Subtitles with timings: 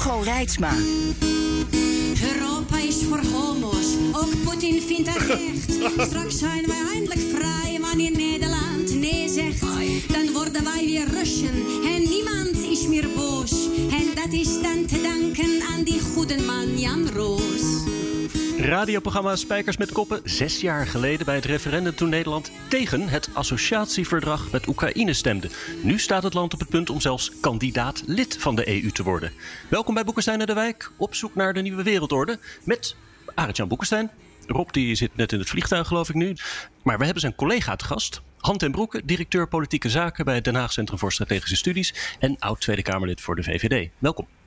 [0.00, 0.72] Hugo Reitsma.
[2.22, 5.72] Europa is voor homo's, ook Poetin vindt dat recht.
[6.08, 9.60] Straks zijn wij eindelijk vrij, wanneer Nederland nee zegt.
[10.12, 13.52] Dan worden wij weer Russen en niemand is meer boos.
[13.90, 17.99] En dat is dan te danken aan die goede man Jan Roos.
[18.58, 20.20] Radioprogramma Spijkers met Koppen.
[20.24, 25.50] Zes jaar geleden bij het referendum toen Nederland tegen het associatieverdrag met Oekraïne stemde.
[25.82, 29.02] Nu staat het land op het punt om zelfs kandidaat lid van de EU te
[29.02, 29.32] worden.
[29.68, 30.90] Welkom bij Boekenstein en de Wijk.
[30.96, 32.38] Op zoek naar de nieuwe wereldorde.
[32.64, 32.96] Met
[33.34, 34.10] Arend-Jan Boekenstein.
[34.46, 36.36] Rob die zit net in het vliegtuig geloof ik nu.
[36.82, 38.22] Maar we hebben zijn collega te gast.
[38.38, 42.16] Han ten Broeke, directeur politieke zaken bij het Den Haag Centrum voor Strategische Studies.
[42.18, 43.90] En oud Tweede Kamerlid voor de VVD.
[43.98, 44.39] Welkom.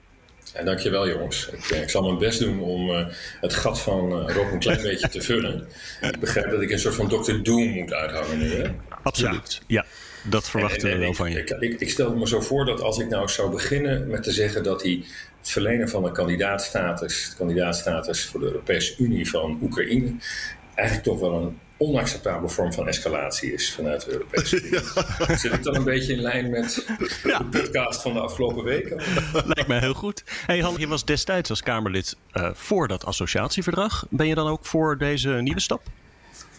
[0.54, 1.50] Ja, dankjewel jongens.
[1.50, 3.08] Ik, ik, zal mijn best doen om uh,
[3.42, 5.68] het gat van uh, Rob een klein beetje te vullen.
[6.02, 7.34] Ik begrijp dat ik een soort van Dr.
[7.44, 8.54] Doom moet uithangen nu.
[8.54, 8.70] Hè?
[9.04, 9.82] Absoluut, ja.
[9.82, 9.86] ja.
[10.30, 11.40] Dat verwachten we wel van je.
[11.40, 14.32] Ik, ik, ik, stel me zo voor dat als ik nou zou beginnen met te
[14.32, 15.04] zeggen dat hij
[15.40, 20.14] het verlenen van een kandidaatstatus, kandidaatstatus voor de Europese Unie van Oekraïne,
[20.76, 24.80] eigenlijk toch wel een onacceptabele vorm van escalatie is vanuit de Europese Unie.
[25.28, 25.38] Ja.
[25.38, 26.86] Zit ik dan een beetje in lijn met
[27.24, 27.38] ja.
[27.38, 29.02] de podcast van de afgelopen weken?
[29.46, 30.24] Lijkt mij heel goed.
[30.46, 34.06] Hey Han, je was destijds als Kamerlid uh, voor dat associatieverdrag.
[34.10, 35.82] Ben je dan ook voor deze nieuwe stap?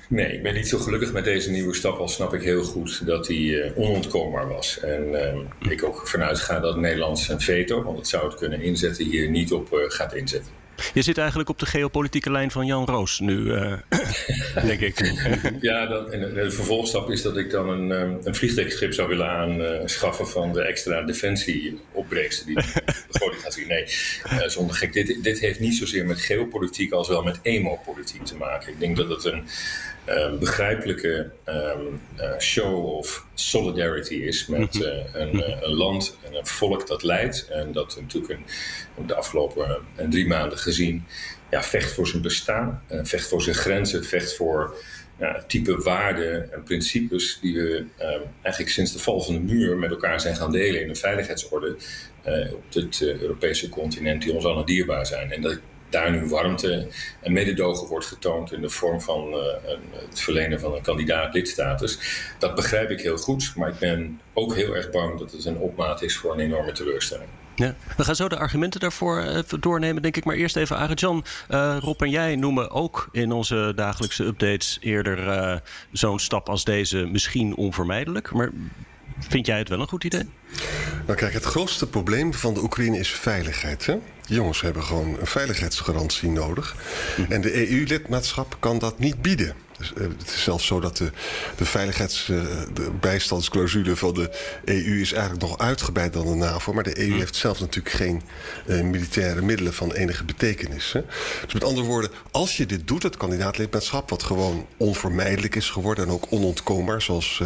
[0.08, 3.06] Nee, ik ben niet zo gelukkig met deze nieuwe stap, al snap ik heel goed
[3.06, 4.80] dat die uh, onontkoombaar was.
[4.80, 8.60] En uh, ik ook vanuit ga dat Nederland zijn veto, want het zou het kunnen
[8.60, 10.52] inzetten, hier niet op uh, gaat inzetten.
[10.94, 13.72] Je zit eigenlijk op de geopolitieke lijn van Jan Roos nu, uh,
[14.62, 15.02] denk ik.
[15.60, 17.90] Ja, dan, en de vervolgstap is dat ik dan een,
[18.26, 22.54] een vliegtuigschip zou willen aanschaffen van de extra defensieopbrengsten die
[23.10, 23.68] de gaat zien.
[23.68, 23.84] Nee,
[24.32, 24.92] uh, zonder gek.
[24.92, 28.72] Dit, dit heeft niet zozeer met geopolitiek als wel met emopolitiek te maken.
[28.72, 29.44] Ik denk dat het een
[30.08, 36.46] uh, begrijpelijke um, uh, show of solidarity is met uh, een, een, land en een
[36.46, 37.48] volk dat leidt.
[37.48, 39.78] En dat natuurlijk een, de afgelopen
[40.08, 41.04] drie maanden gezien
[41.50, 44.76] ja, vecht voor zijn bestaan, vecht voor zijn grenzen, vecht voor
[45.18, 49.76] ja, type waarden en principes die we um, eigenlijk sinds de val van de muur
[49.76, 51.76] met elkaar zijn gaan delen in een veiligheidsorde
[52.52, 55.32] op het Europese continent die ons allen dierbaar zijn.
[55.32, 55.58] En dat
[55.88, 56.88] daar nu warmte
[57.20, 59.34] en mededogen wordt getoond in de vorm van uh,
[59.66, 61.98] een, het verlenen van een kandidaat lidstatus.
[62.38, 65.58] Dat begrijp ik heel goed, maar ik ben ook heel erg bang dat het een
[65.58, 67.28] opmaat is voor een enorme teleurstelling.
[67.54, 70.24] Ja, we gaan zo de argumenten daarvoor even doornemen, denk ik.
[70.24, 71.24] Maar eerst even Arjan.
[71.50, 75.56] Uh, Rob en jij noemen ook in onze dagelijkse updates eerder uh,
[75.92, 78.32] zo'n stap als deze misschien onvermijdelijk.
[78.32, 78.50] Maar
[79.18, 80.30] vind jij het wel een goed idee?
[81.06, 83.86] Nou kijk, het grootste probleem van de Oekraïne is veiligheid.
[83.86, 83.96] Hè?
[84.26, 86.76] Jongens hebben gewoon een veiligheidsgarantie nodig.
[87.28, 89.54] En de EU-lidmaatschap kan dat niet bieden.
[89.78, 91.10] Dus, uh, het is zelfs zo dat de,
[91.56, 94.30] de veiligheidsbijstandsclausule uh, van de
[94.64, 96.72] EU is eigenlijk nog uitgebreid dan de NAVO.
[96.72, 97.18] Maar de EU mm.
[97.18, 98.22] heeft zelf natuurlijk geen
[98.66, 100.92] uh, militaire middelen van enige betekenis.
[100.92, 101.00] Hè.
[101.44, 106.04] Dus met andere woorden, als je dit doet, het kandidaatlidmaatschap, wat gewoon onvermijdelijk is geworden
[106.04, 107.42] en ook onontkoombaar, zoals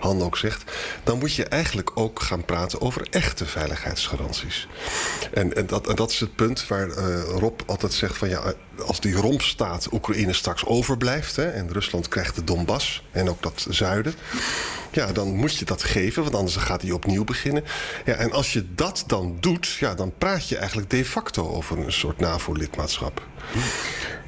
[0.00, 0.72] Han ook zegt,
[1.04, 4.68] dan moet je eigenlijk ook gaan praten over echte veiligheidsgaranties.
[5.32, 6.88] En, en, dat, en dat is het punt waar
[7.24, 8.54] Rob altijd zegt van ja,
[8.86, 13.66] als die rompstaat Oekraïne straks overblijft hè, en Rusland krijgt de Donbass en ook dat
[13.68, 14.14] zuiden.
[14.92, 17.64] Ja, dan moet je dat geven, want anders gaat hij opnieuw beginnen.
[18.04, 21.78] Ja, en als je dat dan doet, ja, dan praat je eigenlijk de facto over
[21.78, 23.26] een soort NAVO-lidmaatschap.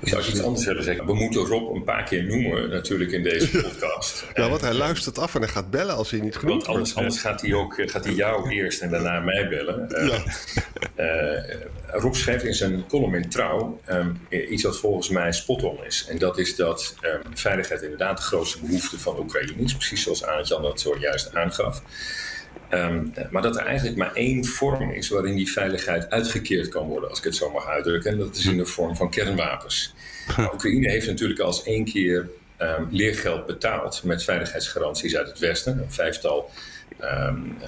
[0.01, 1.07] Ik zou iets anders willen zeggen.
[1.07, 4.25] We moeten Rob een paar keer noemen, natuurlijk, in deze podcast.
[4.35, 6.95] ja, want hij luistert af en hij gaat bellen als hij niet genoemd want anders,
[6.95, 9.89] anders gaat hij ook gaat hij jou eerst en daarna mij bellen.
[9.91, 10.23] Uh, ja.
[10.97, 11.55] uh,
[12.03, 16.07] Rob schrijft in zijn column in Trouw um, iets wat volgens mij spot-on is.
[16.09, 19.75] En dat is dat um, veiligheid inderdaad de grootste behoefte van Oekraïne is.
[19.75, 21.83] Precies zoals Aantjan dat zojuist aangaf.
[22.71, 27.09] Um, maar dat er eigenlijk maar één vorm is waarin die veiligheid uitgekeerd kan worden,
[27.09, 28.11] als ik het zo mag uitdrukken.
[28.11, 29.95] En dat is in de vorm van kernwapens.
[30.53, 32.29] Oekraïne heeft natuurlijk al eens één keer
[32.59, 35.79] um, leergeld betaald met veiligheidsgaranties uit het Westen.
[35.79, 36.51] Een vijftal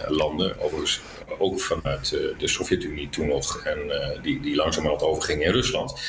[0.08, 1.00] landen, overigens
[1.38, 3.78] ook vanuit de Sovjet-Unie toen nog, en
[4.22, 6.00] die, die langzamerhand overging in Rusland,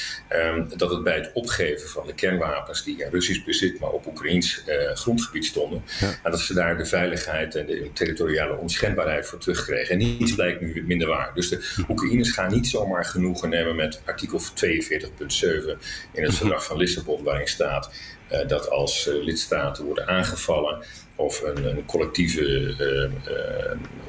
[0.76, 4.64] dat het bij het opgeven van de kernwapens die in Russisch bezit, maar op Oekraïns
[4.94, 5.84] grondgebied stonden,
[6.24, 9.90] en dat ze daar de veiligheid en de territoriale onschendbaarheid voor terugkregen.
[9.90, 11.32] En niets blijkt nu minder waar.
[11.34, 14.46] Dus de Oekraïners gaan niet zomaar genoegen nemen met artikel 42.7
[16.14, 17.92] in het verdrag van Lissabon, waarin staat
[18.32, 20.84] uh, dat als uh, lidstaten worden aangevallen
[21.22, 23.10] of een, een collectieve uh,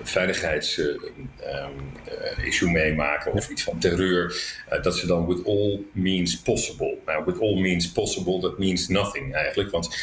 [0.02, 4.36] veiligheidsissue meemaken of iets van terreur,
[4.82, 6.98] dat ze dan with all means possible.
[7.06, 9.70] Nou, with all means possible, dat means nothing eigenlijk.
[9.70, 9.96] Want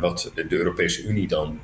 [0.00, 1.60] wat de Europese Unie dan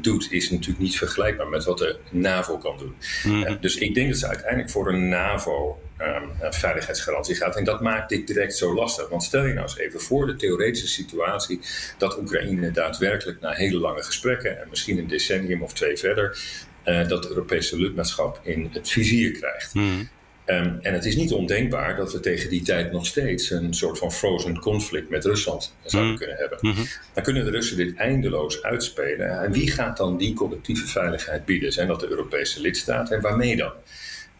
[0.00, 2.94] doet, is natuurlijk niet vergelijkbaar met wat de NAVO kan doen.
[3.24, 3.56] Mm.
[3.60, 7.56] dus ik denk dat ze uiteindelijk voor een NAVO um, veiligheidsgarantie gaat.
[7.56, 9.08] En dat maakt dit direct zo lastig.
[9.08, 11.60] Want stel je nou eens even voor de theoretische situatie
[11.98, 16.38] dat Oekraïne daadwerkelijk na hele lange gesprekken en misschien een decennium of twee verder,
[16.84, 19.74] uh, dat Europese lidmaatschap in het vizier krijgt.
[19.74, 20.08] Mm.
[20.46, 23.98] Um, en het is niet ondenkbaar dat we tegen die tijd nog steeds een soort
[23.98, 26.18] van frozen conflict met Rusland zouden mm.
[26.18, 26.58] kunnen hebben.
[26.60, 26.86] -hmm.
[27.14, 29.42] Dan kunnen de Russen dit eindeloos uitspelen.
[29.42, 31.72] En wie gaat dan die collectieve veiligheid bieden?
[31.72, 33.72] Zijn dat de Europese lidstaten en waarmee dan?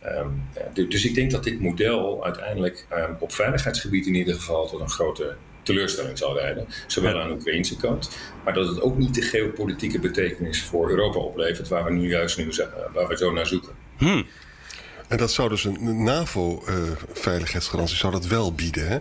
[0.06, 4.80] Um, dus ik denk dat dit model uiteindelijk um, op veiligheidsgebied in ieder geval tot
[4.80, 6.66] een grote teleurstelling zal leiden.
[6.86, 8.10] Zowel aan de Oekraïnse kant,
[8.44, 12.38] maar dat het ook niet de geopolitieke betekenis voor Europa oplevert, waar we nu juist
[12.38, 12.48] nu,
[12.92, 13.72] waar we zo naar zoeken.
[13.96, 14.26] Hmm.
[15.08, 18.88] En dat zou dus een NAVO-veiligheidsgarantie zou dat wel bieden.
[18.88, 18.98] Hè?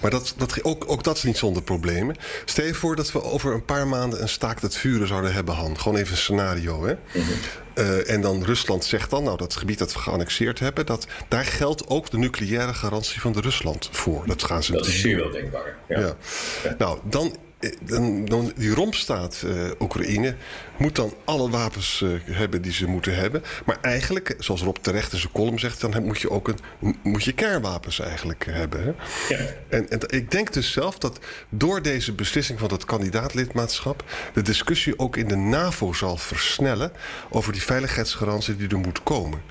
[0.00, 2.16] Maar dat, dat, ook, ook dat is niet zonder problemen.
[2.44, 5.54] Stel je voor dat we over een paar maanden een staakt het vuren zouden hebben,
[5.54, 5.78] Han.
[5.78, 6.84] Gewoon even een scenario.
[6.84, 6.92] Hè?
[6.92, 7.34] Mm -hmm.
[7.74, 11.44] uh, en dan Rusland zegt dan, nou dat gebied dat we geannexeerd hebben, dat, daar
[11.44, 14.26] geldt ook de nucleaire garantie van de Rusland voor.
[14.26, 15.76] Dat gaan ze Dat is zeer wel denkbaar.
[15.88, 16.00] Ja.
[16.00, 16.16] Ja.
[16.64, 16.74] ja.
[16.78, 17.36] Nou, dan
[17.82, 20.36] dan, dan, die rompstaat uh, Oekraïne
[20.78, 23.42] moet dan alle wapens uh, hebben die ze moeten hebben.
[23.66, 27.24] Maar eigenlijk, zoals Rob terecht in zijn column zegt, dan moet je ook een, moet
[27.24, 28.82] je kernwapens eigenlijk hebben.
[28.82, 28.92] Hè?
[29.36, 29.44] Ja.
[29.68, 31.18] En, en ik denk dus zelf dat
[31.48, 36.92] door deze beslissing van het kandidaatlidmaatschap de discussie ook in de NAVO zal versnellen
[37.30, 39.42] over die veiligheidsgarantie die er moet komen.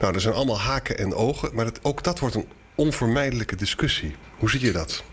[0.00, 4.16] Nou, er zijn allemaal haken en ogen, maar het, ook dat wordt een onvermijdelijke discussie.
[4.38, 5.04] Hoe zie je dat?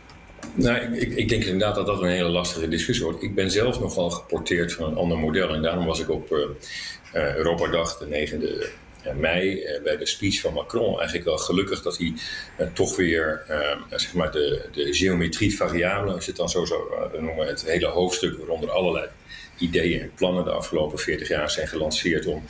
[0.54, 3.24] Nou, ik, ik, denk inderdaad dat dat een hele lastige discussie wordt.
[3.24, 5.50] Ik ben zelf nogal geporteerd van een ander model.
[5.50, 6.40] En daarom was ik op uh,
[7.16, 11.98] uh, Europadag, de 9e mei, uh, bij de speech van Macron, eigenlijk wel gelukkig dat
[11.98, 12.14] hij
[12.74, 13.44] toch weer
[13.90, 16.82] zeg maar de, de geometrie variabele, als je het dan zo zou
[17.20, 19.08] noemen, het hele hoofdstuk waaronder allerlei
[19.58, 22.44] ideeën en plannen de afgelopen 40 jaar zijn gelanceerd om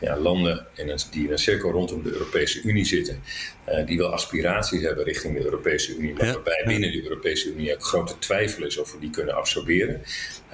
[0.00, 3.22] ja, landen in een, die in een cirkel rondom de Europese Unie zitten,
[3.68, 6.32] uh, die wel aspiraties hebben richting de Europese Unie, maar ja.
[6.32, 10.02] waarbij binnen de Europese Unie ook grote twijfel is of we die kunnen absorberen,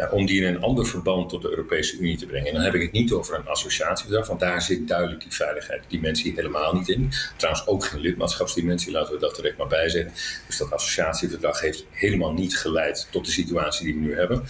[0.01, 2.47] uh, om die in een ander verband tot de Europese Unie te brengen.
[2.49, 6.33] En dan heb ik het niet over een associatieverdrag, want daar zit duidelijk die veiligheidsdimensie
[6.37, 7.13] helemaal niet in.
[7.37, 10.13] Trouwens ook geen lidmaatschapsdimensie, laten we dat direct maar bijzetten.
[10.47, 14.45] Dus dat associatieverdrag heeft helemaal niet geleid tot de situatie die we nu hebben.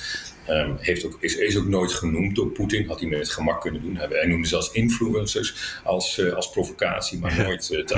[0.49, 2.87] Um, heeft ook, is, is ook nooit genoemd door Poetin.
[2.87, 3.97] Had hij met het gemak kunnen doen.
[3.97, 7.93] Hij noemde zelfs influencers als, uh, als provocatie, maar nooit uh, het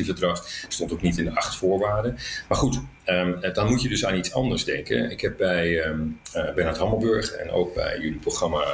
[0.00, 0.66] associatieverdrag.
[0.68, 2.18] Stond ook niet in de acht voorwaarden.
[2.48, 5.10] Maar goed, um, dan moet je dus aan iets anders denken.
[5.10, 8.64] Ik heb bij um, uh, Bernard Hammelburg en ook bij jullie programma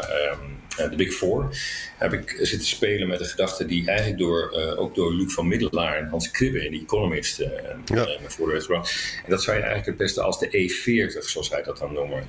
[0.76, 1.48] de uh, Big Four,
[1.98, 5.48] heb ik zitten spelen met de gedachte die eigenlijk door, uh, ook door Luc van
[5.48, 7.46] Middelaar en Hans Kribbe, die Economist, uh,
[7.84, 8.06] ja.
[8.46, 9.20] werd gebracht.
[9.24, 12.24] En dat zou je eigenlijk het beste als de E40, zoals hij dat dan noemen,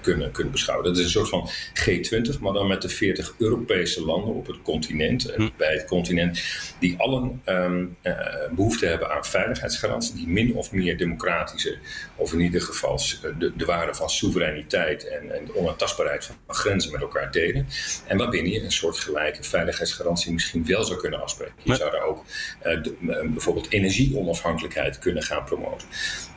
[0.00, 0.86] kunnen, kunnen beschouwen.
[0.86, 4.62] Dat is een soort van G20, maar dan met de 40 Europese landen op het
[4.62, 5.48] continent, hm.
[5.56, 6.42] bij het continent,
[6.78, 7.42] die allen
[8.54, 11.78] behoefte hebben aan veiligheidsgarantie, die min of meer democratische,
[12.16, 13.00] of in ieder geval
[13.38, 17.66] de, de waarde van soevereiniteit en, en de onaantastbaarheid van grenzen met elkaar delen.
[18.06, 21.54] En waarbinnen je een soort gelijke veiligheidsgarantie misschien wel zou kunnen afspreken.
[21.62, 22.24] Je zou daar ook
[22.66, 25.88] uh, de, uh, bijvoorbeeld energieonafhankelijkheid kunnen gaan promoten.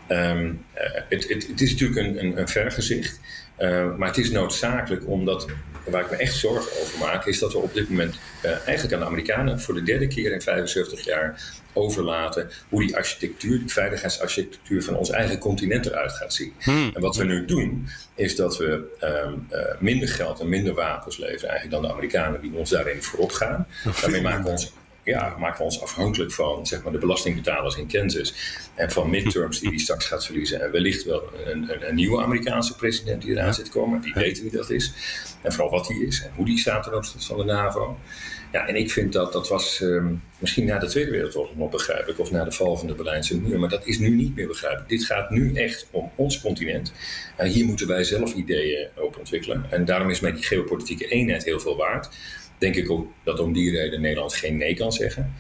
[0.08, 3.20] Um, uh, het, het, het, is natuurlijk een, een, een vergezicht,
[3.98, 5.48] maar het is noodzakelijk omdat
[5.86, 9.00] waar ik me echt zorgen over maak, is dat we op dit moment eigenlijk aan
[9.00, 11.41] de Amerikanen voor de derde keer in 75 jaar
[11.74, 16.53] overlaten hoe die architectuur, die veiligheidsarchitectuur van ons eigen continent eruit gaat zien.
[16.59, 16.91] Hmm.
[16.93, 21.17] En wat we nu doen, is dat we um, uh, minder geld en minder wapens
[21.17, 23.67] leveren eigenlijk dan de Amerikanen die ons daarin voorop gaan.
[24.01, 24.71] Daarmee maken we ons
[25.10, 28.34] ja, maken we ons afhankelijk van zeg maar, de belastingbetalers in Kansas.
[28.75, 30.62] En van midterms die hij straks gaat verliezen.
[30.62, 34.01] En wellicht wel een, een, een nieuwe Amerikaanse president die eraan zit te komen.
[34.01, 34.94] Die weet wie dat is.
[35.42, 37.98] En vooral wat hij is en hoe die staat ten opzichte van de NAVO.
[38.51, 42.20] Ja, en ik vind dat dat was ehm, misschien na de Tweede Wereldoorlog nog begrijpelijk,
[42.20, 44.89] of na de val van de Berlijnse muur, maar dat is nu niet meer begrijpelijk.
[44.89, 46.94] Dit gaat nu echt om ons continent.
[47.39, 49.66] Uh, hier moeten wij zelf ideeën op ontwikkelen.
[49.70, 52.10] En daarom is mij die geopolitieke eenheid heel veel waard.
[52.60, 55.34] Denk ik ook dat om die reden Nederland geen nee kan zeggen.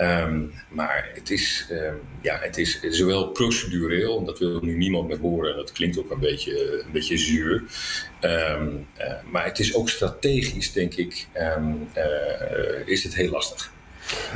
[0.00, 5.18] Um, maar het is, um, ja, het is zowel procedureel, dat wil nu niemand meer
[5.18, 7.62] horen, en dat klinkt ook een beetje, een beetje zuur.
[8.20, 11.56] Um, uh, maar het is ook strategisch, denk ik, uh,
[12.84, 13.72] is het heel lastig.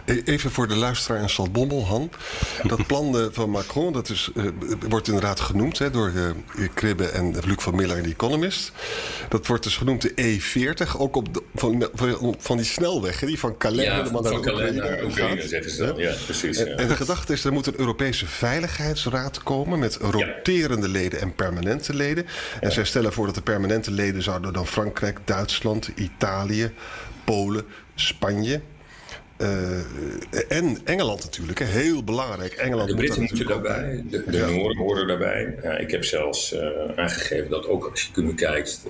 [0.04, 2.10] E-, even voor de luisteraar in Saltbommel, Han.
[2.62, 4.44] Dat plan van Macron, dat is, uh,
[4.88, 6.12] wordt inderdaad genoemd hè, door
[6.56, 8.72] uh, Kribbe en Luc van Miller, de Economist.
[9.28, 13.26] Dat wordt dus genoemd de E40, ook op de, van, van, van, die snelweg, hè,
[13.26, 15.96] die van Calais ja, naar naar Oekraïne, zeggen ze dan.
[15.96, 16.56] Ja, precies.
[16.56, 16.74] En, ja.
[16.74, 21.94] en, de gedachte is, er moet een Europese Veiligheidsraad komen met roterende leden en permanente
[21.94, 22.26] leden.
[22.60, 26.72] En zij stellen voor dat de permanente leden zouden dan Frankrijk, Duitsland, Italië,
[27.24, 27.64] Polen,
[27.94, 28.60] Spanje
[30.48, 31.64] en Engeland natuurlijk, hè.
[31.64, 32.52] heel belangrijk.
[32.52, 34.50] Engeland de Britten moeten daarbij, de, de ja.
[34.50, 35.58] Noorden horen daarbij.
[35.64, 36.60] Uh, ik heb zelfs uh,
[36.96, 38.82] aangegeven dat ook als je nu kijkt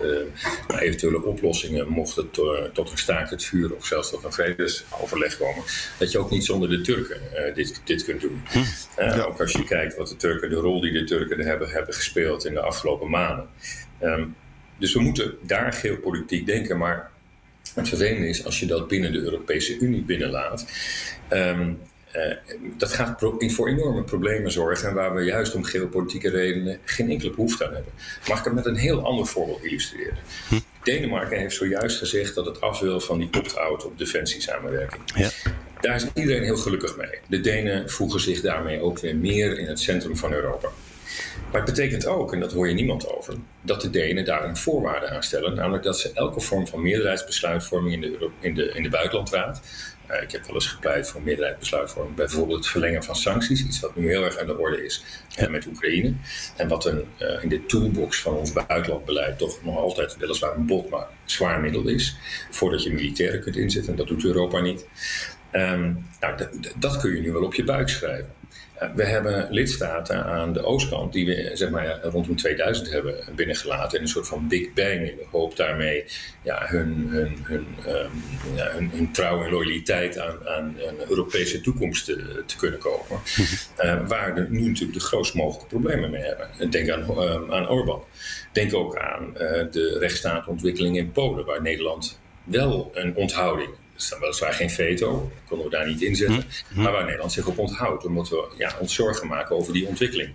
[0.68, 2.32] naar eventuele oplossingen, mocht het
[2.72, 5.62] tot een staakt het vuur of zelfs tot een vredesoverleg komen,
[5.98, 7.20] dat je ook niet zonder de Turken
[7.54, 8.42] dit, dit kunt doen.
[8.50, 8.58] Hm.
[8.96, 9.22] Ja.
[9.22, 12.44] Ook als je kijkt wat de Turken, de rol die de Turken hebben, hebben gespeeld
[12.44, 13.48] in de afgelopen maanden.
[14.02, 14.36] Um,
[14.78, 17.10] dus we moeten daar geopolitiek denken, maar
[17.74, 20.66] het vervelende is als je dat binnen de Europese Unie binnenlaat.
[21.32, 21.78] Um,
[22.16, 22.36] uh,
[22.76, 27.66] dat gaat voor enorme problemen zorgen waar we juist om geopolitieke redenen geen enkele behoefte
[27.66, 27.92] aan hebben.
[28.28, 30.18] Mag ik het met een heel ander voorbeeld illustreren?
[30.48, 30.58] Hm.
[30.82, 35.02] Denemarken heeft zojuist gezegd dat het af wil van die opt-out op defensiesamenwerking.
[35.14, 35.30] Ja.
[35.80, 37.18] Daar is iedereen heel gelukkig mee.
[37.28, 40.68] De Denen voegen zich daarmee ook weer meer in het centrum van Europa.
[41.50, 44.56] Maar het betekent ook, en dat hoor je niemand over, dat de Denen daar een
[44.56, 45.54] voorwaarde aan stellen.
[45.54, 49.60] Namelijk dat ze elke vorm van meerderheidsbesluitvorming in de, Euro in de, in de buitenlandraad.
[50.10, 52.16] Uh, ik heb wel eens gepleit voor meerderheidsbesluitvorming.
[52.16, 55.48] Bijvoorbeeld het verlengen van sancties, iets wat nu heel erg aan de orde is ja.
[55.48, 56.12] met Oekraïne.
[56.56, 60.66] En wat een, uh, in de toolbox van ons buitenlandbeleid toch nog altijd weliswaar een
[60.66, 62.16] bot, maar zwaar middel is.
[62.50, 64.86] Voordat je militairen kunt inzetten, en dat doet Europa niet.
[65.56, 66.34] Um, nou,
[66.76, 68.32] dat kun je nu wel op je buik schrijven.
[68.94, 74.04] We hebben lidstaten aan de oostkant die we zeg maar, rondom 2000 hebben binnengelaten in
[74.04, 75.10] een soort van Big Bang.
[75.10, 76.04] In de hoop daarmee
[76.42, 78.10] ja, hun, hun, hun, um,
[78.54, 83.18] ja, hun, hun, trouw en loyaliteit aan, aan een Europese toekomst te, te kunnen kopen.
[83.84, 86.70] uh, waar we nu natuurlijk de grootst mogelijke problemen mee hebben.
[86.70, 88.02] Denk aan, uh, aan Orbán.
[88.52, 89.38] Denk ook aan uh,
[89.70, 95.66] de rechtsstaatontwikkeling in Polen, waar Nederland wel een onthouding er staat weliswaar geen veto, konden
[95.66, 96.44] we daar niet inzetten.
[96.72, 96.82] Hm.
[96.82, 100.32] Maar waar Nederland zich op onthoudt, omdat we ja, ons zorgen maken over die ontwikkeling.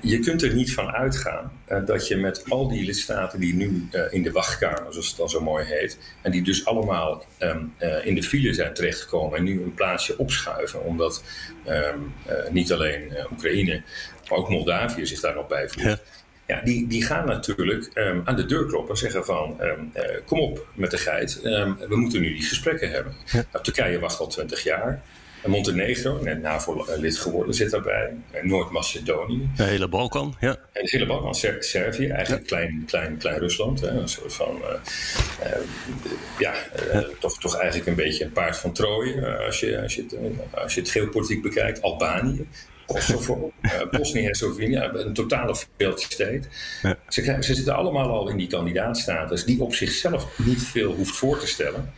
[0.00, 3.88] Je kunt er niet van uitgaan uh, dat je met al die lidstaten die nu
[3.92, 7.74] uh, in de wachtkamer, zoals het dan zo mooi heet, en die dus allemaal um,
[7.78, 11.22] uh, in de file zijn terechtgekomen en nu een plaatsje opschuiven, omdat
[11.68, 12.14] um,
[12.50, 13.82] niet alleen Oekraïne,
[14.28, 15.86] maar ook Moldavië zich daar nog bij voegt.
[15.86, 15.98] Ja
[16.48, 20.02] ja, die, die gaan natuurlijk um, aan de deur kloppen en zeggen van um, uh,
[20.26, 23.14] kom op met de geit, um, we moeten nu die gesprekken hebben.
[23.32, 23.44] Ja.
[23.52, 25.02] Nou, Turkije wacht al twintig jaar.
[25.46, 28.14] Montenegro, net NAVO-lid geworden, zit daarbij.
[28.42, 29.48] Noord-Macedonië.
[29.56, 30.50] De hele Balkan, ja.
[30.72, 32.56] En de hele Balkan, Ser Servië, eigenlijk ja.
[32.56, 33.80] klein, klein, klein Rusland.
[33.80, 34.68] Hè, een soort van, uh,
[35.44, 35.58] uh,
[36.38, 36.54] ja,
[36.86, 37.04] uh, ja.
[37.18, 40.16] Toch, toch eigenlijk een beetje een paard van Troje, als, je, als, je het,
[40.50, 41.82] als je het geopolitiek bekijkt.
[41.82, 42.48] Albanië,
[42.88, 46.48] Kosovo, uh, Bosnië-Herzegovina, een totale failed.
[46.82, 46.98] Ja.
[47.08, 51.38] Ze, ze, zitten allemaal al in die kandidaatstatus, die op zichzelf niet veel hoeft voor
[51.38, 51.92] te stellen.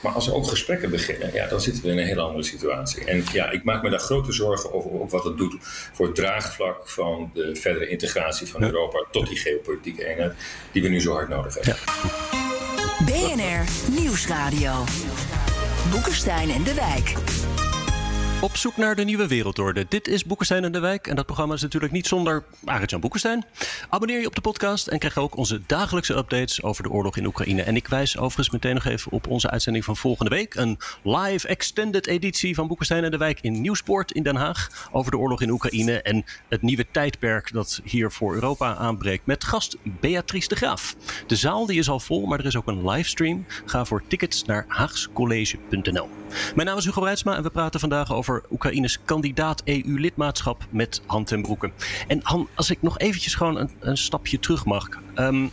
[0.00, 3.04] Maar als er ook gesprekken beginnen, ja, dan zitten we in een hele andere situatie.
[3.04, 5.56] En ja, ik maak me daar grote zorgen over, over wat het doet
[5.92, 8.66] voor het draagvlak van de verdere integratie van ja.
[8.66, 10.32] Europa tot die geopolitieke eenheid
[10.72, 11.74] die we nu zo hard nodig hebben.
[11.74, 12.26] Ja.
[13.04, 13.64] BNR
[14.00, 14.84] Nieuwsradio.
[15.90, 17.14] Boekenstein en de Wijk.
[18.40, 19.86] Op zoek naar de nieuwe wereldorde.
[19.88, 21.06] Dit is Boekenstein en de Wijk.
[21.06, 23.44] En dat programma is natuurlijk niet zonder Arend-Jan Boekenstein.
[23.88, 27.26] Abonneer je op de podcast en krijg ook onze dagelijkse updates over de oorlog in
[27.26, 27.62] Oekraïne.
[27.62, 30.54] En ik wijs overigens meteen nog even op onze uitzending van volgende week.
[30.54, 34.88] Een live extended editie van Boekenstein en de Wijk in Nieuwsport in Den Haag.
[34.92, 39.26] Over de oorlog in Oekraïne en het nieuwe tijdperk dat hier voor Europa aanbreekt.
[39.26, 40.96] Met gast Beatrice de Graaf.
[41.26, 43.46] De zaal die is al vol, maar er is ook een livestream.
[43.64, 46.08] Ga voor tickets naar haagscollege.nl.
[46.54, 51.02] Mijn naam is Hugo Reitsma en we praten vandaag over over Oekraïnes kandidaat EU-lidmaatschap met
[51.06, 51.70] Han ten Broeke.
[52.06, 54.88] En Han, als ik nog eventjes gewoon een, een stapje terug mag.
[55.14, 55.50] Um,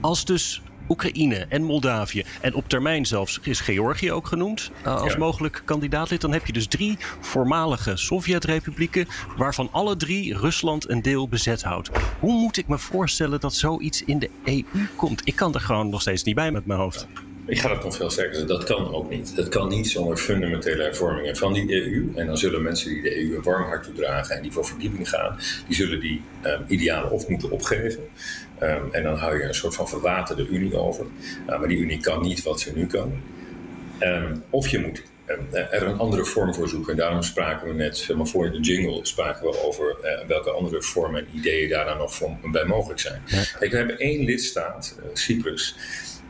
[0.00, 5.12] als dus Oekraïne en Moldavië en op termijn zelfs is Georgië ook genoemd uh, als
[5.12, 5.18] ja.
[5.18, 6.20] mogelijk kandidaatlid.
[6.20, 11.90] Dan heb je dus drie voormalige Sovjet-republieken waarvan alle drie Rusland een deel bezet houdt.
[12.20, 15.20] Hoe moet ik me voorstellen dat zoiets in de EU komt?
[15.24, 17.06] Ik kan er gewoon nog steeds niet bij met mijn hoofd.
[17.46, 18.56] Ik ga het nog veel sterker zeggen.
[18.56, 19.36] Dat kan ook niet.
[19.36, 22.12] Dat kan niet zonder fundamentele hervormingen van die EU.
[22.14, 25.08] En dan zullen mensen die de EU een warm hart toedragen en die voor verdieping
[25.08, 28.08] gaan, die zullen die um, idealen of moeten opgeven.
[28.62, 31.06] Um, en dan hou je een soort van verwaterde Unie over.
[31.48, 33.12] Uh, maar die Unie kan niet wat ze nu kan.
[34.00, 35.02] Um, of je moet
[35.52, 36.92] er een andere vorm voor zoeken.
[36.92, 40.82] En daarom spraken we net, maar voor de jingle, spraken we over uh, welke andere
[40.82, 42.20] vormen en ideeën daar dan nog
[42.50, 43.22] bij mogelijk zijn.
[43.58, 45.76] Kijk, we hebben één lidstaat, uh, Cyprus,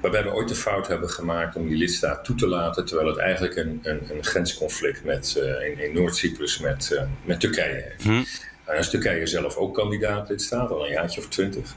[0.05, 3.19] waarbij we ooit de fout hebben gemaakt om die lidstaat toe te laten, terwijl het
[3.19, 8.03] eigenlijk een, een, een grensconflict met, uh, in, in Noord-Cyprus met, met Turkije heeft.
[8.03, 8.23] Hm.
[8.65, 11.75] En is Turkije zelf ook kandidaat lidstaat, al een jaartje of twintig.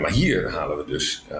[0.00, 1.38] Maar hier halen we dus uh,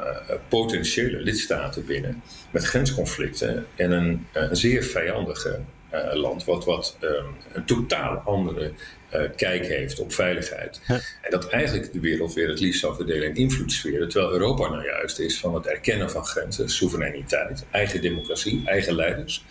[0.48, 5.60] potentiële lidstaten binnen met grensconflicten en een, een zeer vijandige
[5.94, 8.72] uh, land, wat, wat um, een totaal andere
[9.14, 10.80] uh, kijk heeft op veiligheid.
[10.86, 10.94] Ja.
[10.94, 14.84] En dat eigenlijk de wereld weer het liefst zou verdelen in invloedssferen, terwijl Europa nou
[14.84, 19.44] juist is van het erkennen van grenzen, soevereiniteit, eigen democratie, eigen leiders.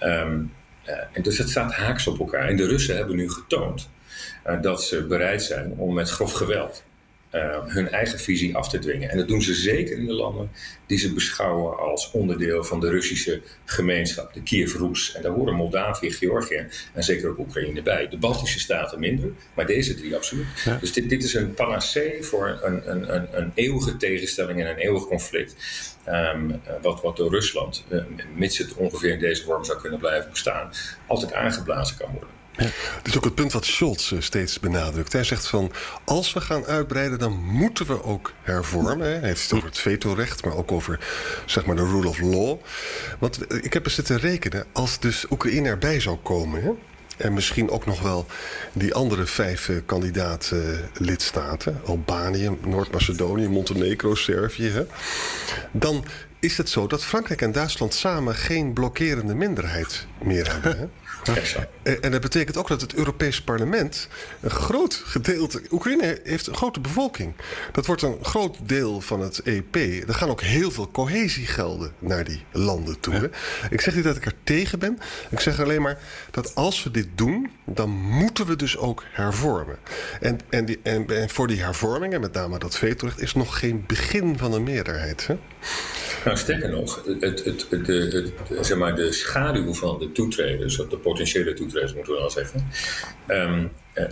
[0.00, 0.52] Um,
[1.12, 2.48] en dus het staat haaks op elkaar.
[2.48, 3.88] En de Russen hebben nu getoond
[4.60, 6.82] dat ze bereid zijn om met grof geweld
[7.34, 9.10] uh, hun eigen visie af te dwingen.
[9.10, 10.50] En dat doen ze zeker in de landen
[10.86, 15.14] die ze beschouwen als onderdeel van de Russische gemeenschap, de Kiev-Roes.
[15.14, 18.08] En daar horen Moldavië, Georgië en zeker ook Oekraïne bij.
[18.08, 20.46] De Baltische staten minder, maar deze drie absoluut.
[20.64, 20.76] Ja.
[20.80, 24.78] Dus dit, dit is een panacee voor een, een, een, een eeuwige tegenstelling en een
[24.78, 25.54] eeuwig conflict.
[26.08, 28.02] Um, wat, wat door Rusland, uh,
[28.34, 30.70] mits het ongeveer in deze vorm zou kunnen blijven bestaan,
[31.06, 32.28] altijd aangeblazen kan worden.
[32.56, 32.70] Ja.
[33.02, 35.12] Is ook het punt wat Scholz eh, steeds benadrukt.
[35.12, 35.72] Hij zegt van,
[36.04, 39.06] als we gaan uitbreiden, dan moeten we ook hervormen.
[39.06, 41.00] Hij heeft het over het vetorecht, maar ook over
[41.46, 42.58] zeg maar, de rule of law.
[43.18, 46.62] Want eh, ik heb eens zitten rekenen, als dus Oekraïne erbij zou komen...
[46.62, 46.70] Hè,
[47.16, 48.26] en misschien ook nog wel
[48.72, 51.80] die andere vijf uh, kandidaat-lidstaten...
[51.84, 54.68] Albanië, Noord-Macedonië, Montenegro, Servië...
[54.68, 54.86] Hè,
[55.72, 56.04] dan
[56.38, 60.78] is het zo dat Frankrijk en Duitsland samen geen blokkerende minderheid meer hebben.
[60.78, 60.86] Hè?
[62.00, 64.08] En dat betekent ook dat het Europees Parlement
[64.40, 65.62] een groot gedeelte.
[65.70, 67.34] Oekraïne heeft een grote bevolking.
[67.72, 69.76] Dat wordt een groot deel van het EP.
[70.08, 73.30] Er gaan ook heel veel cohesiegelden naar die landen toe.
[73.70, 74.98] Ik zeg niet dat ik er tegen ben.
[75.30, 75.98] Ik zeg alleen maar
[76.30, 79.78] dat als we dit doen, dan moeten we dus ook hervormen.
[80.20, 83.84] En, en, die, en, en voor die hervormingen, met name dat vetorecht, is nog geen
[83.86, 85.26] begin van een meerderheid.
[85.26, 85.36] Hè?
[86.24, 90.88] Nou, sterker nog, het, het, het, de, zeg maar de schaduw van de toetreders, of
[90.88, 92.68] de potentiële toetreders moeten we wel zeggen,
[93.28, 94.04] um, uh,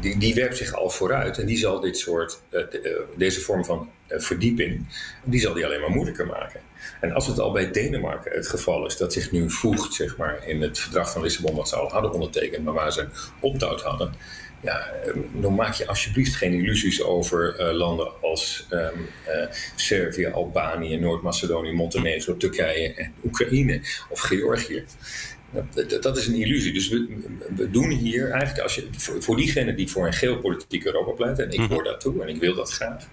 [0.00, 3.90] die, die werpt zich al vooruit en die zal dit soort, de, deze vorm van
[4.08, 4.86] verdieping,
[5.24, 6.60] die zal die alleen maar moeilijker maken.
[7.00, 10.48] En als het al bij Denemarken het geval is dat zich nu voegt zeg maar,
[10.48, 13.06] in het verdrag van Lissabon, wat ze al hadden ondertekend, maar waar ze
[13.40, 14.14] opt-out hadden,
[14.64, 14.92] ja,
[15.32, 18.80] dan maak je alsjeblieft geen illusies over uh, landen als um,
[19.28, 24.84] uh, Servië, Albanië, Noord-Macedonië, Montenegro, Turkije en Oekraïne of Georgië.
[25.74, 26.72] Dat, dat is een illusie.
[26.72, 27.22] Dus we,
[27.56, 31.44] we, doen hier eigenlijk, als je, voor, voor diegenen die voor een geopolitiek Europa pleiten,
[31.44, 33.08] en ik hoor dat toe en ik wil dat graag,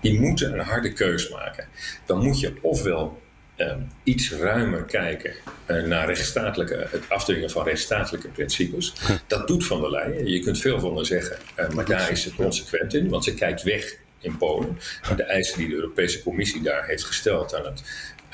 [0.00, 1.68] die moeten een harde keus maken.
[2.06, 3.22] Dan moet je ofwel
[3.56, 5.34] um, iets ruimer kijken
[5.70, 8.92] uh, naar rechtsstatelijke, het afdwingen van rechtsstatelijke principes.
[9.26, 10.26] Dat doet Van der Leyen.
[10.26, 13.34] Je kunt veel van haar zeggen, uh, maar daar is ze consequent in, want ze
[13.34, 14.78] kijkt weg in Polen.
[15.16, 17.82] De eisen die de Europese Commissie daar heeft gesteld aan het,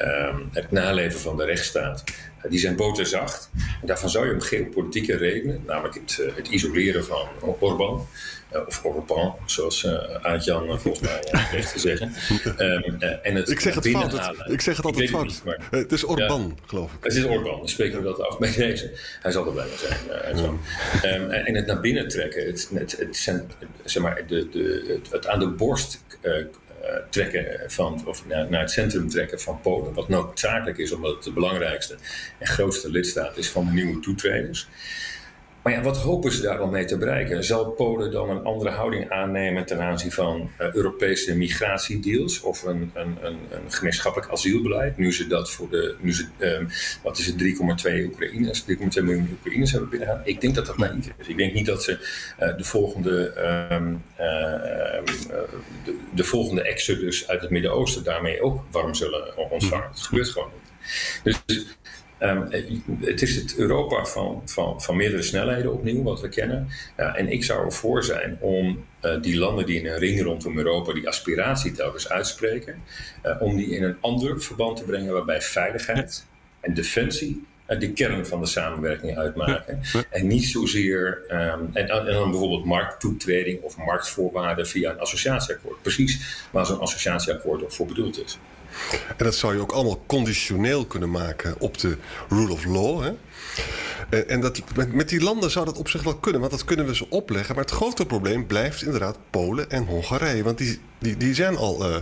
[0.03, 2.05] um, het naleven van de rechtsstaat,
[2.45, 3.51] uh, die zijn boterzacht.
[3.81, 8.07] En daarvan zou je om geopolitieke redenen, namelijk het, het isoleren van Orbán,
[8.53, 12.15] uh, of Orban, zoals uh, Aart-Jan uh, volgens mij heeft te zeggen.
[12.59, 14.13] Um, en het ik zeg het fout.
[14.13, 15.25] Het, ik zeg het altijd fout.
[15.25, 17.05] Niet, maar, het is Orban, ja, geloof ik.
[17.05, 18.91] Het is Orban, dan spreken we dat af bij deze.
[19.21, 19.99] Hij zal er blij mee zijn.
[21.03, 21.15] Ja.
[21.15, 23.17] Um, en het naar binnen trekken, het, het, het, het
[23.85, 26.03] zeg maar, de, de, het, aan de borst
[27.11, 29.95] trekken van, of naar, naar, het centrum trekken van Polen.
[29.95, 31.97] Wat noodzakelijk is, omdat het de belangrijkste
[32.39, 34.69] en grootste lidstaat is van de nieuwe toetreders.
[35.63, 37.45] Maar ja, wat hopen ze daar dan mee te bereiken?
[37.45, 42.91] Zal Polen dan een andere houding aannemen ten aanzien van uh, Europese migratiedeals of een,
[42.95, 44.97] een, een, een, gemeenschappelijk asielbeleid?
[44.97, 46.69] Nu ze dat voor de, nu ze, um,
[47.03, 50.27] wat is het, 3,2 Oekraïners, 3,2 miljoen Oekraïners hebben binnengehaald?
[50.27, 51.29] Ik denk dat dat naïef is.
[51.29, 51.93] Ik denk niet dat ze
[52.41, 53.35] uh, de volgende,
[53.73, 54.27] um, uh,
[55.85, 59.89] de, de, volgende exodus uit het Midden-Oosten daarmee ook warm zullen ontvangen.
[59.89, 61.41] Het gebeurt gewoon niet.
[61.47, 61.67] Dus
[62.23, 62.49] Um,
[63.01, 66.69] het is het Europa van, van, van meerdere snelheden opnieuw, wat we kennen.
[66.97, 70.59] Ja, en ik zou ervoor zijn om uh, die landen die in een ring rondom
[70.59, 72.83] Europa die aspiratie telkens uitspreken,
[73.27, 76.27] uh, om die in een ander verband te brengen waarbij veiligheid
[76.61, 79.81] en defensie uh, de kern van de samenwerking uitmaken.
[80.11, 85.83] En niet zozeer, um, en, en, dan bijvoorbeeld markttoetreding of marktvoorwaarden via een associatieakkoord.
[85.83, 88.39] Precies waar zo'n associatieakkoord ook voor bedoeld is.
[89.17, 91.97] En dat zou je ook allemaal conditioneel kunnen maken op de
[92.29, 93.03] rule of law.
[93.03, 93.13] Hè?
[94.21, 96.87] En, dat, met, met die landen zou dat op zich wel kunnen, want dat kunnen
[96.87, 97.55] we ze opleggen.
[97.55, 100.43] Maar het grote probleem blijft inderdaad Polen en Hongarije.
[100.43, 101.97] Want die, die, die zijn al uh,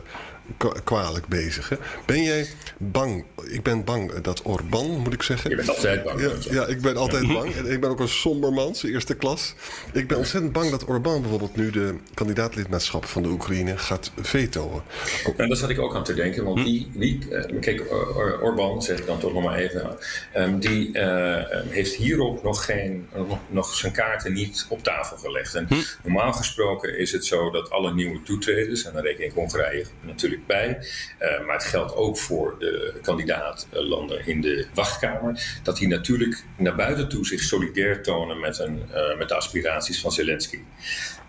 [0.85, 1.69] kwalijk bezig.
[1.69, 1.77] Hè?
[2.07, 3.25] Ben jij bang?
[3.49, 5.51] Ik ben bang dat Orbán, moet ik zeggen.
[5.51, 6.21] Je bent altijd bang.
[6.21, 7.55] Ja, ja ik ben altijd bang.
[7.55, 9.55] En ik ben ook een somber man, eerste klas.
[9.93, 14.49] Ik ben ontzettend bang dat Orbán bijvoorbeeld nu de kandidaatlidmaatschap van de Oekraïne gaat vetoen.
[14.61, 18.41] En nou, daar zat ik ook aan te denken, want die, die uh, kijk, Or
[18.43, 19.97] Orbán, zeg ik dan toch nog maar even,
[20.37, 21.37] um, die uh,
[21.69, 25.55] heeft hierop nog, geen, nog, nog, zijn kaarten niet op tafel gelegd.
[25.55, 25.75] En hm.
[26.03, 30.40] normaal gesproken is het zo dat alle nieuwe toetreders, en dan reken ik Hongarije natuurlijk
[30.47, 30.79] bij.
[31.21, 35.59] Uh, maar het geldt ook voor de kandidaatlanden in de wachtkamer.
[35.63, 40.01] Dat die natuurlijk naar buiten toe zich solidair tonen met, een, uh, met de aspiraties
[40.01, 40.59] van Zelensky.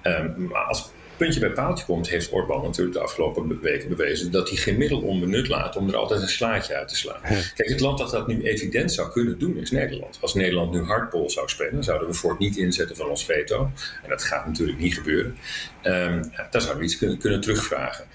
[0.03, 0.91] Um, maar als
[1.21, 5.01] puntje bij paaltje komt, heeft Orbán natuurlijk de afgelopen weken bewezen dat hij geen middel
[5.01, 7.21] onbenut laat om er altijd een slaatje uit te slaan.
[7.55, 10.17] Kijk, het land dat dat nu evident zou kunnen doen is Nederland.
[10.21, 13.71] Als Nederland nu hardbol zou spelen, zouden we voor het niet inzetten van ons veto.
[14.03, 15.37] En dat gaat natuurlijk niet gebeuren.
[15.83, 18.05] Um, dan zouden we iets kunnen, kunnen terugvragen.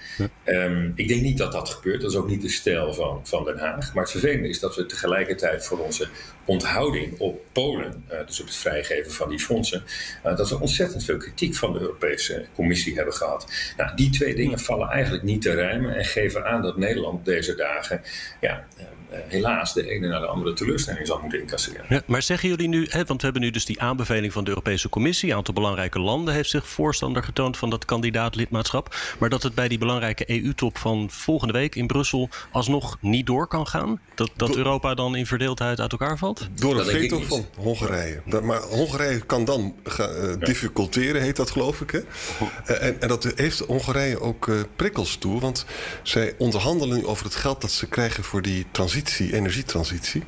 [0.45, 2.01] Um, ik denk niet dat dat gebeurt.
[2.01, 3.93] Dat is ook niet de stijl van, van Den Haag.
[3.93, 6.07] Maar het vervelende is dat we tegelijkertijd voor onze
[6.45, 9.83] onthouding op Polen, uh, dus op het vrijgeven van die fondsen,
[10.25, 13.73] uh, dat we ontzettend veel kritiek van de Europese Commissie hebben gehad.
[13.77, 17.55] Nou, die twee dingen vallen eigenlijk niet te rijmen en geven aan dat Nederland deze
[17.55, 18.01] dagen
[18.41, 21.85] ja, uh, helaas de ene naar de andere teleurstelling zal moeten incasseren.
[21.89, 24.49] Ja, maar zeggen jullie nu, hè, want we hebben nu dus die aanbeveling van de
[24.49, 29.43] Europese Commissie, een aantal belangrijke landen heeft zich voorstander getoond van dat kandidaatlidmaatschap, maar dat
[29.43, 33.99] het bij die belangrijke EU-top van volgende week in Brussel alsnog niet door kan gaan?
[34.15, 36.47] Dat, dat Europa dan in verdeeldheid uit elkaar valt?
[36.55, 38.21] Door een veto van Hongarije.
[38.25, 40.05] Dat, maar Hongarije kan dan uh,
[40.39, 41.91] difficulteren, heet dat geloof ik.
[41.91, 41.99] Hè?
[41.99, 45.65] Uh, en, en, dat heeft Hongarije ook uh, prikkels toe, want
[46.03, 48.96] zij onderhandelen nu over het geld dat ze krijgen voor die transitie,
[49.33, 50.23] energietransitie.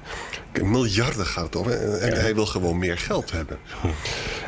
[0.64, 1.70] Miljarden gaat het om.
[1.70, 3.58] En, hij wil gewoon meer geld hebben.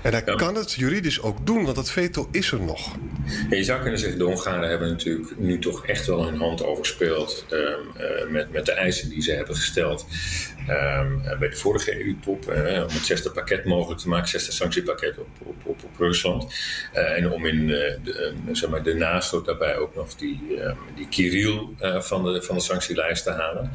[0.04, 2.96] En hij kan het juridisch ook doen, want dat veto is er nog.
[3.50, 7.46] Je zou kunnen zeggen, de Hongaren hebben natuurlijk nu toch echt wel hun hand overspeeld
[7.52, 7.60] um,
[7.98, 10.06] uh, met, met de eisen die ze hebben gesteld
[10.70, 12.50] um, bij de vorige EU-top.
[12.50, 16.54] Uh, om het zesde pakket mogelijk te maken, zesde sanctiepakket op, op, op, op Rusland.
[16.94, 21.08] Uh, en om in de, zeg maar de NASTO daarbij ook nog die, um, die
[21.08, 21.68] Kirill
[22.00, 23.72] van, de, van de sanctielijst te halen.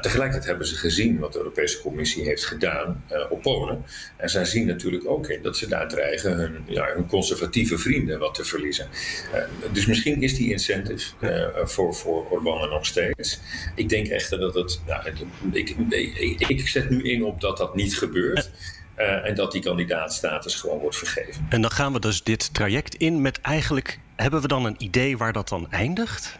[0.00, 3.84] Tegelijkertijd hebben ze gezien wat de Europese Commissie heeft gedaan uh, op Polen.
[4.16, 8.18] En zij zien natuurlijk ook in dat ze daar dreigen hun, ja, hun conservatieve vrienden
[8.18, 8.88] wat te verliezen.
[9.34, 13.40] Uh, dus misschien is die incentive uh, voor, voor Orbán nog steeds.
[13.74, 14.80] Ik denk echter dat het.
[14.86, 15.10] Nou,
[15.52, 15.70] ik,
[16.16, 18.50] ik, ik zet nu in op dat dat niet gebeurt.
[18.98, 21.46] Uh, en dat die kandidaatstatus gewoon wordt vergeven.
[21.48, 23.98] En dan gaan we dus dit traject in met eigenlijk.
[24.16, 26.38] Hebben we dan een idee waar dat dan eindigt?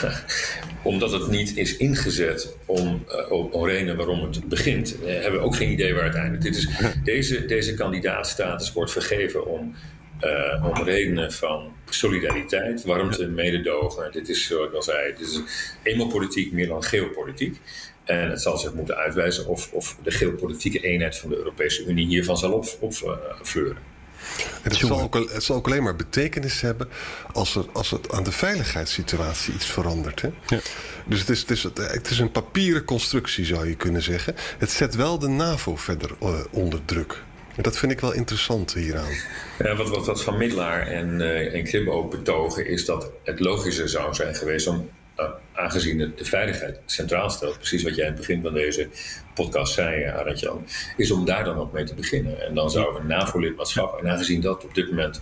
[0.82, 5.46] Omdat het niet is ingezet om, uh, om redenen waarom het begint, uh, hebben we
[5.46, 6.42] ook geen idee waar het eindigt.
[6.42, 6.68] Dit is,
[7.04, 9.74] deze, deze kandidaatstatus wordt vergeven om,
[10.24, 14.12] uh, om redenen van solidariteit, warmte, mededogen.
[14.12, 15.40] Dit is, zoals ik al zei, dit is
[15.82, 17.60] eenmaal politiek meer dan geopolitiek.
[18.04, 22.06] En het zal zich moeten uitwijzen of, of de geopolitieke eenheid van de Europese Unie
[22.06, 23.76] hiervan zal opfleuren.
[23.76, 23.91] Op,
[24.62, 26.88] het zal, ook, het zal ook alleen maar betekenis hebben
[27.32, 30.20] als, er, als het aan de veiligheidssituatie iets verandert.
[30.20, 30.28] Hè?
[30.46, 30.60] Ja.
[31.06, 34.34] Dus het is, het, is, het is een papieren constructie, zou je kunnen zeggen.
[34.58, 37.22] Het zet wel de NAVO verder uh, onder druk.
[37.56, 39.12] En dat vind ik wel interessant hieraan.
[39.58, 43.40] Ja, wat, wat, wat Van Middelaar en, uh, en Krim ook betogen, is dat het
[43.40, 44.90] logischer zou zijn geweest om
[45.52, 48.88] aangezien de, de, veiligheid centraal stelt, precies wat jij in het begin van deze
[49.34, 52.46] podcast zei, Arantjan, is om daar dan ook mee te beginnen.
[52.46, 55.20] En dan zou een NAVO-lidmaatschap, en aangezien dat op dit moment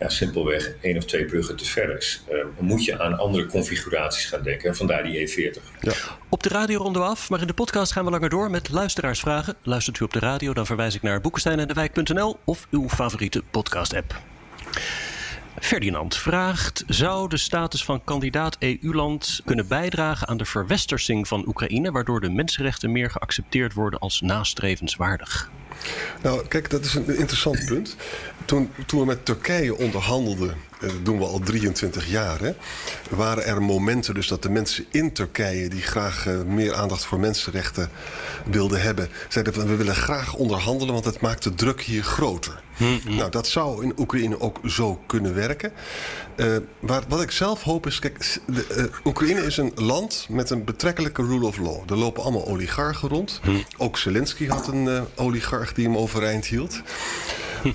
[0.00, 4.24] ja, simpelweg één of twee bruggen te ver is, uh, moet je aan andere configuraties
[4.24, 4.68] gaan denken.
[4.68, 5.62] En vandaar die E40.
[5.80, 5.92] Ja.
[6.28, 8.70] Op de radio ronden we af, maar in de podcast gaan we langer door met
[8.70, 9.54] luisteraarsvragen.
[9.62, 14.20] Luistert u op de radio, dan verwijs ik naar boekensteinendewijk.nl of uw favoriete podcast-app.
[15.58, 21.90] Ferdinand vraagt: Zou de status van kandidaat EU-land kunnen bijdragen aan de verwestersing van Oekraïne,
[21.90, 25.50] waardoor de mensenrechten meer geaccepteerd worden als nastrevenswaardig?
[26.22, 27.96] Nou, kijk, dat is een interessant punt.
[28.44, 32.52] Toen, toen we met Turkije onderhandelden, dat doen we al 23 jaar, hè,
[33.10, 37.20] waren er momenten dus dat de mensen in Turkije die graag uh, meer aandacht voor
[37.20, 37.90] mensenrechten
[38.44, 42.62] wilden hebben, zeiden van we willen graag onderhandelen, want het maakt de druk hier groter.
[42.76, 43.16] Mm-hmm.
[43.16, 45.72] Nou, dat zou in Oekraïne ook zo kunnen werken.
[46.36, 50.50] Uh, waar, wat ik zelf hoop is, kijk, de, uh, Oekraïne is een land met
[50.50, 51.90] een betrekkelijke rule of law.
[51.90, 53.40] Er lopen allemaal oligarchen rond.
[53.44, 53.64] Mm.
[53.76, 56.80] Ook Zelensky had een uh, oligarch die hem overeind hield.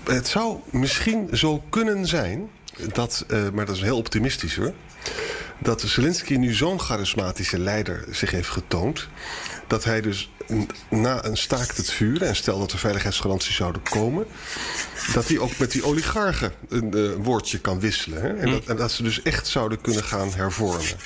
[0.03, 2.49] Het zou misschien zo kunnen zijn
[2.93, 4.73] dat, maar dat is heel optimistisch hoor
[5.59, 9.07] dat Zelensky nu zo'n charismatische leider zich heeft getoond.
[9.67, 10.31] Dat hij dus
[10.89, 14.25] na een staakt het vuren, en stel dat er veiligheidsgaranties zouden komen,
[15.13, 18.21] dat hij ook met die oligarchen een uh, woordje kan wisselen.
[18.21, 18.33] Hè?
[18.33, 20.97] En, dat, en, dat, ze dus echt zouden kunnen gaan hervormen.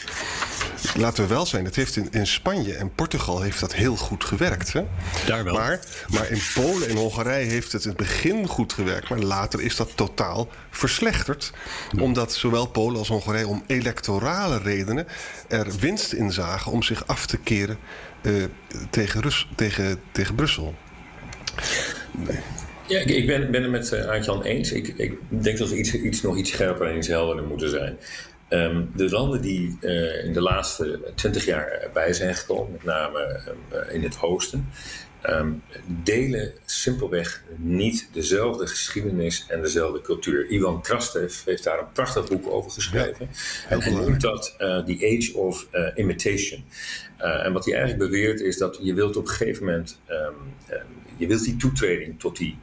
[0.95, 4.23] Laten we wel zijn, het heeft in, in Spanje en Portugal heeft dat heel goed
[4.23, 4.73] gewerkt.
[4.73, 4.83] Hè?
[5.25, 5.53] Daar wel.
[5.53, 9.61] Maar, maar in Polen en Hongarije heeft het in het begin goed gewerkt, maar later
[9.61, 11.51] is dat totaal verslechterd.
[11.99, 15.07] Omdat zowel Polen als Hongarije om electorale redenen
[15.47, 17.77] er winst in zagen om zich af te keren
[18.21, 18.43] uh,
[18.89, 20.75] tegen, Rus, tegen, tegen Brussel.
[22.11, 22.39] Nee.
[22.87, 24.71] Ja, ik ben, ben het met uh, Aart-Jan eens.
[24.71, 27.97] Ik, ik, denk dat we iets, iets, nog iets scherper en iets helderder moeten zijn.
[28.51, 33.41] Um, de landen die uh, in de laatste twintig jaar erbij zijn gekomen, met name
[33.47, 34.69] um, in het oosten,
[35.29, 40.47] um, delen simpelweg niet dezelfde geschiedenis en dezelfde cultuur.
[40.47, 43.29] Ivan Krastev heeft daar een prachtig boek over geschreven.
[43.29, 46.63] Ja, en hij noemt dat uh, The Age of uh, Imitation.
[47.17, 49.99] En wat hij eigenlijk beweert is dat je wilt op een gegeven moment,
[51.17, 52.57] je wilt die toetreding tot die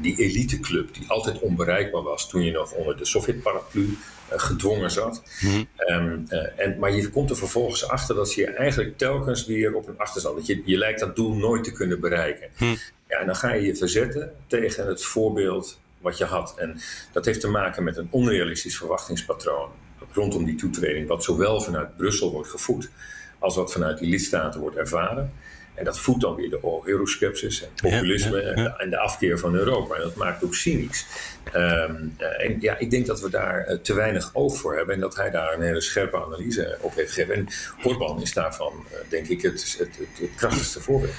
[0.00, 5.22] die eliteclub die altijd onbereikbaar was toen je nog onder de Sovjet-paraplu gedwongen zat.
[5.40, 5.68] Mm-hmm.
[5.90, 9.88] Um, uh, en, maar je komt er vervolgens achter dat je eigenlijk telkens weer op
[9.88, 10.36] een achterstand.
[10.36, 12.48] Dat je, je lijkt dat doel nooit te kunnen bereiken.
[12.58, 12.76] Mm.
[13.08, 16.54] Ja, en dan ga je je verzetten tegen het voorbeeld wat je had.
[16.56, 16.80] En
[17.12, 19.68] dat heeft te maken met een onrealistisch verwachtingspatroon
[20.12, 22.90] rondom die toetreding, wat zowel vanuit Brussel wordt gevoed
[23.38, 25.32] als wat vanuit die lidstaten wordt ervaren.
[25.74, 28.76] En dat voedt dan weer de euroskepsis en populisme ja, ja, ja.
[28.78, 29.94] En, de, afkeer van Europa.
[29.94, 31.06] En dat maakt ook cynisch.
[31.54, 34.94] Um, en ja, ik denk dat we daar uh, te weinig oog voor hebben.
[34.94, 37.34] En dat hij daar een hele scherpe analyse op heeft gegeven.
[37.34, 37.48] En
[37.82, 41.12] Orbán is daarvan, uh, denk ik, het, het, het, het krachtigste voorbeeld.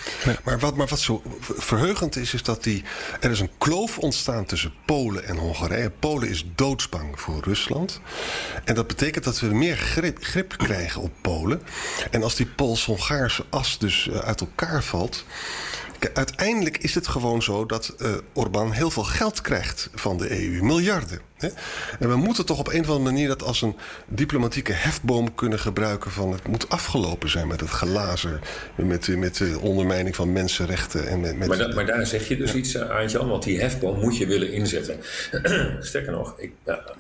[0.44, 2.84] Maar wat, maar wat zo verheugend is, is dat die,
[3.20, 5.90] er is een kloof ontstaan tussen Polen en Hongarije.
[5.90, 8.02] Polen is doodsbang voor Rusland.
[8.64, 11.62] En dat betekent dat we meer grip, grip krijgen op Polen.
[12.12, 15.26] En als die Pools-Hongaarse as dus uit elkaar valt.
[16.14, 20.64] Uiteindelijk is het gewoon zo dat uh, Orbán heel veel geld krijgt van de EU,
[20.64, 21.20] miljarden.
[22.00, 23.76] En we moeten toch op een of andere manier dat als een
[24.08, 28.40] diplomatieke hefboom kunnen gebruiken van het moet afgelopen zijn met het gelazer,
[28.76, 31.08] met, met de ondermijning van mensenrechten.
[31.08, 32.58] En met, met maar, da, maar, daar zeg je dus ja.
[32.58, 34.98] iets aan, Jan, want die hefboom moet je willen inzetten.
[35.80, 36.52] Sterker nog, ik,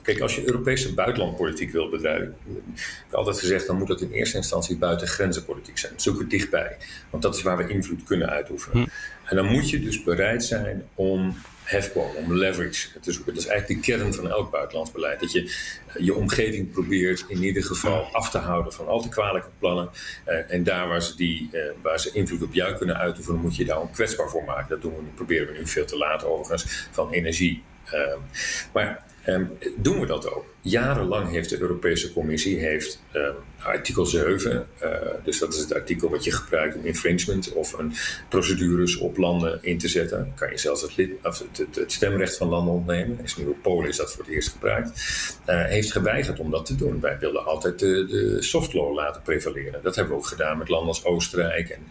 [0.01, 4.11] kijk, als je Europese buitenlandpolitiek wil bedrijven, ik heb altijd gezegd, dan moet het in
[4.11, 5.93] eerste instantie buiten grenzenpolitiek zijn.
[5.95, 6.77] Zoek het dichtbij,
[7.09, 8.83] want dat is waar we invloed kunnen uitoefenen.
[8.83, 8.89] Hm.
[9.25, 13.33] En dan moet je dus bereid zijn om hefboom, om leverage te zoeken.
[13.33, 15.19] Dat is eigenlijk de kern van elk buitenlands beleid.
[15.19, 15.55] Dat je
[15.97, 19.89] je omgeving probeert in ieder geval af te houden van al te kwalijke plannen.
[20.27, 23.55] Uh, en daar waar ze, die, uh, waar ze invloed op jou kunnen uitoefenen, moet
[23.55, 24.69] je daar ook kwetsbaar voor maken.
[24.69, 27.63] Dat doen we, proberen we nu veel te laat overigens, van energie.
[27.93, 28.15] Uh,
[28.73, 30.45] maar Um, doen we dat ook?
[30.61, 34.89] Jarenlang heeft de Europese Commissie heeft, um, artikel 7, uh,
[35.23, 37.93] dus dat is het artikel wat je gebruikt om infringement of een
[38.29, 40.31] procedures op landen in te zetten.
[40.35, 43.19] Kan je zelfs het, lid, of het, het, stemrecht van landen ontnemen.
[43.23, 44.89] Is nu op Polen is dat voor het eerst gebruikt.
[45.49, 46.99] Uh, heeft geweigerd om dat te doen.
[46.99, 49.83] Wij wilden altijd de, de soft law laten prevaleren.
[49.83, 51.87] Dat hebben we ook gedaan met landen als Oostenrijk en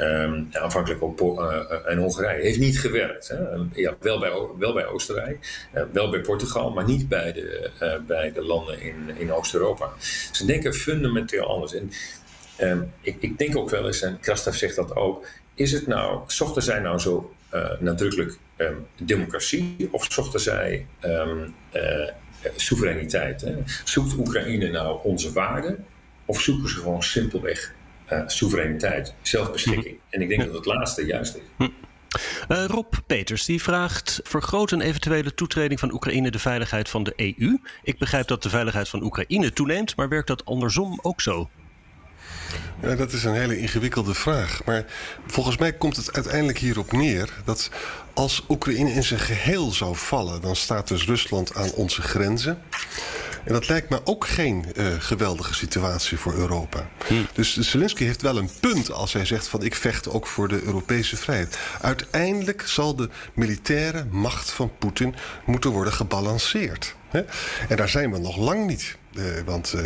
[0.00, 2.42] Um, aanvankelijk ook uh, en Hongarije.
[2.42, 3.28] Heeft niet gewerkt.
[3.28, 3.36] Hè?
[3.72, 7.70] Ja, wel, bij, wel bij Oostenrijk, uh, wel bij Portugal, maar niet bij de,
[8.06, 9.92] bij de landen in, in Oost-Europa.
[10.32, 11.74] Ze denken fundamenteel anders.
[11.74, 11.90] En
[12.60, 16.20] um, ik, ik, denk ook wel eens, en Krastev zegt dat ook, is het nou,
[16.26, 17.34] zochten zij nou zo
[17.78, 18.38] nadrukkelijk
[19.02, 20.86] democratie of zochten zij
[22.56, 23.46] soevereiniteit?
[23.84, 25.86] Zoekt Oekraïne nou onze waarden
[26.24, 27.74] of zoeken ze gewoon simpelweg
[28.12, 29.96] uh, soevereiniteit, zelfbeschikking.
[29.96, 30.14] Hm.
[30.14, 31.42] En ik denk dat het laatste juist is.
[31.56, 31.68] Hm.
[32.48, 37.12] Uh, Rob Peters die vraagt: vergroot een eventuele toetreding van Oekraïne de veiligheid van de
[37.16, 37.58] EU?
[37.82, 41.50] Ik begrijp dat de veiligheid van Oekraïne toeneemt, maar werkt dat andersom ook zo?
[42.82, 44.64] Ja, dat is een hele ingewikkelde vraag.
[44.64, 44.84] Maar
[45.26, 47.70] volgens mij komt het uiteindelijk hierop neer dat
[48.14, 52.62] als Oekraïne in zijn geheel zou vallen, dan staat dus Rusland aan onze grenzen.
[53.44, 56.88] En dat lijkt me ook geen uh, geweldige situatie voor Europa.
[57.06, 57.14] Hm.
[57.32, 60.62] Dus Zelensky heeft wel een punt als hij zegt van ik vecht ook voor de
[60.62, 61.58] Europese vrijheid.
[61.80, 66.94] Uiteindelijk zal de militaire macht van Poetin moeten worden gebalanceerd.
[67.08, 67.22] Hè?
[67.68, 68.98] En daar zijn we nog lang niet.
[69.12, 69.80] Uh, want uh,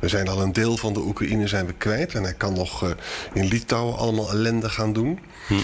[0.00, 2.14] we zijn al een deel van de Oekraïne zijn we kwijt.
[2.14, 2.94] En hij kan nog
[3.32, 5.18] in Litouwen allemaal ellende gaan doen.
[5.46, 5.54] Hm.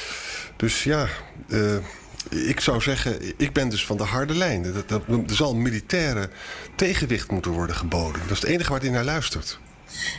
[0.57, 1.09] Dus ja,
[2.31, 4.65] ik zou zeggen, ik ben dus van de harde lijn.
[4.65, 6.29] Er, zal militaire
[6.75, 8.21] tegenwicht moeten worden geboden.
[8.21, 9.59] Dat is het enige waar hij naar luistert.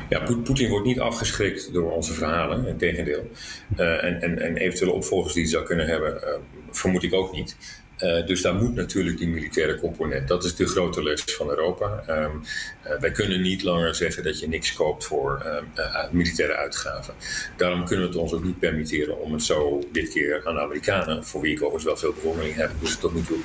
[0.10, 3.32] Ja, Poetin wordt niet afgeschrikt door onze verhalen, in tegendeel.
[3.78, 6.30] Uh, en, en, en eventuele opvolgers die hij zou kunnen hebben, uh,
[6.72, 7.56] vermoed ik ook niet.
[8.04, 10.28] Uh, dus daar moet natuurlijk die militaire component.
[10.28, 12.04] Dat is de grote les van Europa.
[12.10, 12.42] Um,
[12.88, 15.46] uh, wij kunnen niet langer zeggen dat je niks koopt voor
[15.78, 17.14] uh, militaire uitgaven.
[17.58, 20.62] Daarom kunnen we het ons ook niet permitteren om het zo dit keer aan de
[20.62, 23.38] Amerikanen, voor wie ik overigens wel veel bewondering heb, dus tot nu toe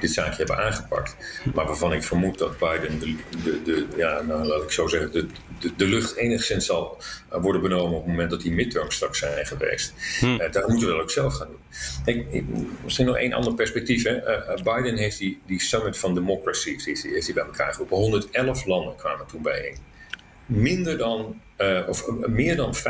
[0.00, 1.16] dit zaakje hebben aangepakt.
[1.54, 5.12] Maar waarvan ik vermoed dat Biden de, de, de ja, nou, laat ik zo zeggen,
[5.12, 5.26] de,
[5.60, 9.46] de, de, lucht enigszins zal worden benomen op het moment dat die midterms straks zijn
[9.46, 9.92] geweest.
[10.20, 10.38] Hm.
[10.50, 11.58] daar moeten we dat ook zelf gaan doen.
[12.04, 12.44] Ik, ik,
[12.84, 13.97] misschien nog één ander perspectief.
[14.02, 14.18] Hè.
[14.62, 17.96] Biden heeft die, die Summit van Democracy heeft hij, heeft hij bij elkaar geroepen.
[17.96, 19.76] 111 landen kwamen toen bijeen.
[20.46, 22.80] Minder dan, uh, of meer dan 50%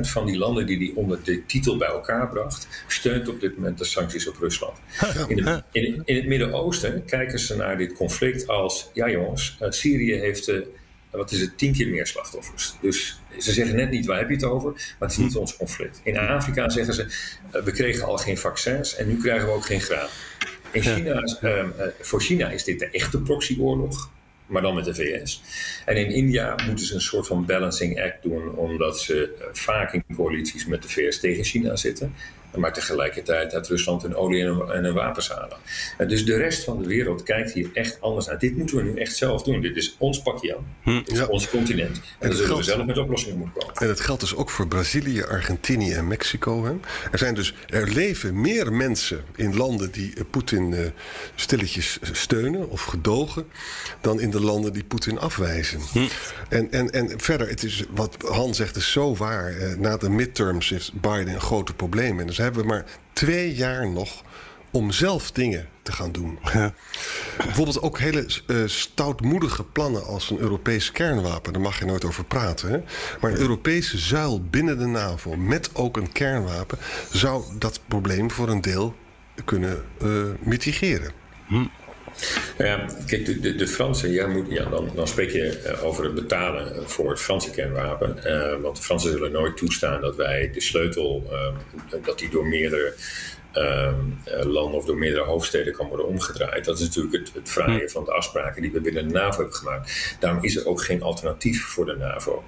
[0.00, 3.78] van die landen die hij onder de titel bij elkaar bracht, steunt op dit moment
[3.78, 4.76] de sancties op Rusland.
[5.28, 9.70] In het, in, in het Midden-Oosten kijken ze naar dit conflict als: ja, jongens, uh,
[9.70, 10.48] Syrië heeft.
[10.48, 10.60] Uh,
[11.10, 12.74] wat is het, tien keer meer slachtoffers.
[12.80, 15.56] Dus ze zeggen net niet waar heb je het over, maar het is niet ons
[15.56, 16.00] conflict.
[16.04, 17.06] In Afrika zeggen ze,
[17.64, 20.08] we kregen al geen vaccins en nu krijgen we ook geen graan.
[20.72, 21.64] In China, uh,
[22.00, 24.10] voor China is dit de echte proxyoorlog,
[24.46, 25.42] maar dan met de VS.
[25.84, 29.92] En in India moeten ze een soort van balancing act doen, omdat ze uh, vaak
[29.92, 32.14] in coalities met de VS tegen China zitten.
[32.56, 35.56] Maar tegelijkertijd uit Rusland een olie en een, en wapens halen.
[35.98, 38.38] En dus de rest van de wereld kijkt hier echt anders naar.
[38.38, 39.60] Dit moeten we nu echt zelf doen.
[39.60, 40.66] Dit is ons pakje aan.
[40.82, 41.02] Hm.
[41.04, 41.96] Dit is ons continent.
[41.96, 43.76] En, en dan zullen we zelf met oplossingen moeten komen.
[43.76, 46.64] En dat geldt dus ook voor Brazilië, Argentinië en Mexico.
[46.64, 46.72] Hè?
[47.10, 50.80] Er, zijn dus, er leven meer mensen in landen die Poetin uh,
[51.34, 53.46] stilletjes steunen of gedogen...
[54.00, 55.80] dan in de landen die Poetin afwijzen.
[55.92, 55.98] Hm.
[56.48, 59.52] En, en, en verder, het is, wat Han zegt is zo waar.
[59.52, 62.20] Uh, na de midterms heeft Biden een grote probleem.
[62.20, 64.22] En dus hebben we maar twee jaar nog
[64.70, 66.38] om zelf dingen te gaan doen.
[66.52, 66.74] Ja.
[67.36, 71.52] Bijvoorbeeld ook hele uh, stoutmoedige plannen als een Europees kernwapen.
[71.52, 72.70] Daar mag je nooit over praten.
[72.70, 72.80] Hè?
[73.20, 76.78] Maar een Europese zuil binnen de NAVO met ook een kernwapen...
[77.12, 78.94] zou dat probleem voor een deel
[79.44, 81.12] kunnen uh, mitigeren.
[81.46, 81.66] Hm.
[82.58, 86.14] Ja, kijk, de, de, Fransen, ja, moet, ja, dan, dan spreek je uh, over het
[86.14, 88.16] betalen voor het Franse kernwapen.
[88.24, 92.46] Uh, want de Fransen zullen nooit toestaan dat wij de sleutel, uh, dat die door
[92.46, 92.94] meerdere
[94.42, 96.64] landen of door meerdere hoofdsteden kan worden omgedraaid.
[96.64, 97.88] Dat is natuurlijk het, het fraaie hm.
[97.88, 100.16] van de afspraken die we binnen de NAVO hebben gemaakt.
[100.20, 102.44] Daarom is er ook geen alternatief voor de NAVO.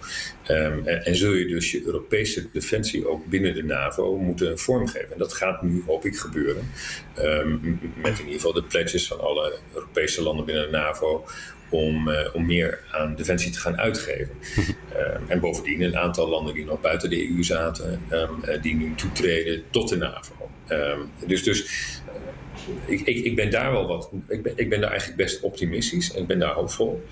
[0.48, 5.12] Um, en, en, zul je dus je Europese defensie ook binnen de NAVO moeten vormgeven.
[5.12, 6.70] En dat gaat nu, hoop ik, gebeuren.
[7.18, 11.24] Um, met in ieder geval de pledges van alle Europese landen binnen de NAVO
[11.70, 14.34] om, uh, om meer aan defensie te gaan uitgeven.
[14.56, 18.94] um, en bovendien een aantal landen die nog buiten de EU zaten, um, die nu
[18.94, 20.39] toetreden tot de NAVO.
[20.70, 21.64] Um, dus dus
[22.86, 24.10] ik, ik, ik, ben daar wel wat.
[24.28, 27.02] Ik ben, ik ben daar eigenlijk best optimistisch en ik ben daar hoopvol.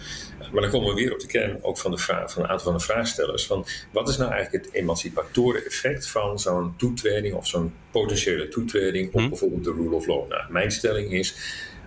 [0.53, 2.65] Maar dan komen we weer op de kern ook van, de vraag, van een aantal
[2.67, 3.47] van de vraagstellers.
[3.47, 9.13] Van wat is nou eigenlijk het emancipatoren effect van zo'n toetreding of zo'n potentiële toetreding
[9.13, 9.29] op hm.
[9.29, 10.29] bijvoorbeeld de rule of law?
[10.29, 11.35] Nou, mijn stelling is.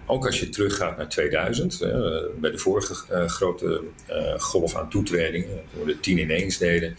[0.06, 1.90] Ook als je teruggaat naar 2000, uh,
[2.40, 6.96] bij de vorige uh, grote uh, golf aan toetredingen, toen we de tien ineens deden,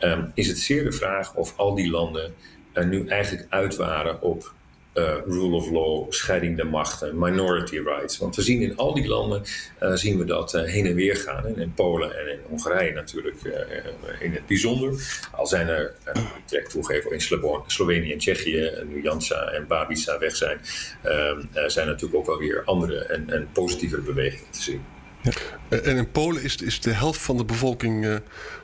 [0.00, 2.34] um, is het zeer de vraag of al die landen
[2.74, 4.52] nu eigenlijk uit waren op
[4.94, 8.18] uh, rule of law, scheiding der machten, minority rights.
[8.18, 9.42] Want we zien in al die landen
[9.82, 11.56] uh, zien we dat uh, heen en weer gaan.
[11.56, 13.36] In Polen en in Hongarije natuurlijk
[14.20, 15.18] in het bijzonder.
[15.32, 20.18] Al zijn er, ik trek toegeven, in Slo Slovenië en Tsjechië, nu Jansa en Babica
[20.18, 20.60] weg zijn,
[21.66, 24.82] zijn natuurlijk ook alweer andere en, en positievere bewegingen te zien.
[25.22, 25.32] Ja.
[25.68, 28.16] En in Polen is, is de helft van de bevolking uh,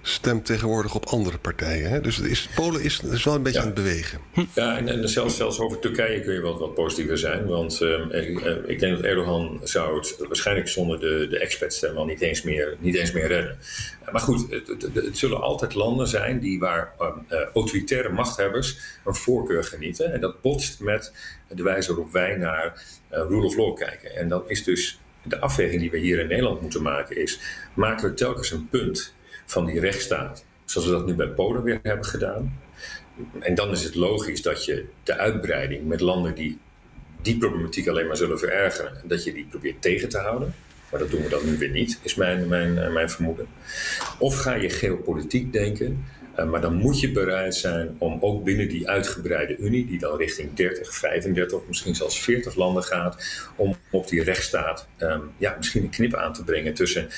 [0.03, 1.91] stemt tegenwoordig op andere partijen.
[1.91, 2.01] Hè?
[2.01, 4.19] Dus is, Polen is, is wel een beetje aan het bewegen.
[4.55, 7.47] Ja, en, en zelfs, zelfs over Turkije kun je wat, wat positiever zijn.
[7.47, 11.97] Want uh, ik, uh, ik, denk dat Erdogan zou het waarschijnlijk zonder de, de expertstem
[11.97, 13.59] al niet eens meer, niet eens meer redden.
[14.13, 16.93] Maar goed, het, het, het, zullen altijd landen zijn die waar
[17.55, 20.13] autoritaire machthebbers een voorkeur genieten.
[20.13, 21.13] En dat botst met
[21.49, 24.17] de wijze waarop wij naar rule of law kijken.
[24.17, 27.41] En dan is dus de afweging die we hier in Nederland moeten maken is:
[27.75, 31.81] maken we telkens een punt van die rechtsstaat, zoals we dat nu bij Polen weer
[31.83, 32.61] hebben gedaan?
[33.41, 36.59] En dan is het logisch dat je de uitbreiding met landen die
[37.27, 40.55] die problematiek alleen maar zullen verergeren, dat je die probeert tegen te houden.
[40.91, 43.47] Maar dat doen we dan nu weer niet, is mijn, mijn, eh, mijn vermoeden.
[44.19, 46.05] Of ga je geopolitiek denken
[46.45, 50.55] maar dan moet je bereid zijn om ook binnen die uitgebreide Unie, die dan richting
[50.55, 53.25] 30, 35, misschien zelfs 40 landen gaat,
[53.57, 57.09] om op die rechtsstaat um, ja, misschien een knip aan te brengen tussen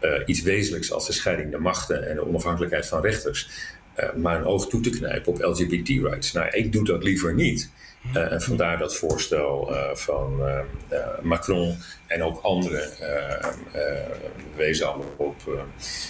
[0.00, 3.50] uh, iets wezenlijks als de scheiding der machten en de onafhankelijkheid van rechters.
[4.16, 6.32] maar een oog toe te knijpen op LGBT-rights.
[6.32, 7.70] Nou, ik doe dat liever niet.
[8.14, 12.90] Uh, en vandaar dat voorstel uh, van uh, Macron en ook anderen
[14.56, 15.66] wezen allemaal op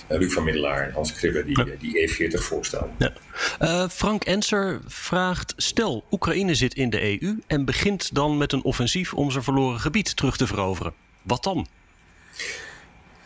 [0.09, 2.91] Luc van Middelaar en Hans Kribbe die, die E40 voorstellen.
[2.99, 3.89] Ja.
[3.89, 9.15] Frank Enser vraagt: Stel, Oekraïne zit in de EU en begint dan met een offensief
[9.15, 10.93] om zijn verloren gebied terug te veroveren.
[11.23, 11.67] Wat dan?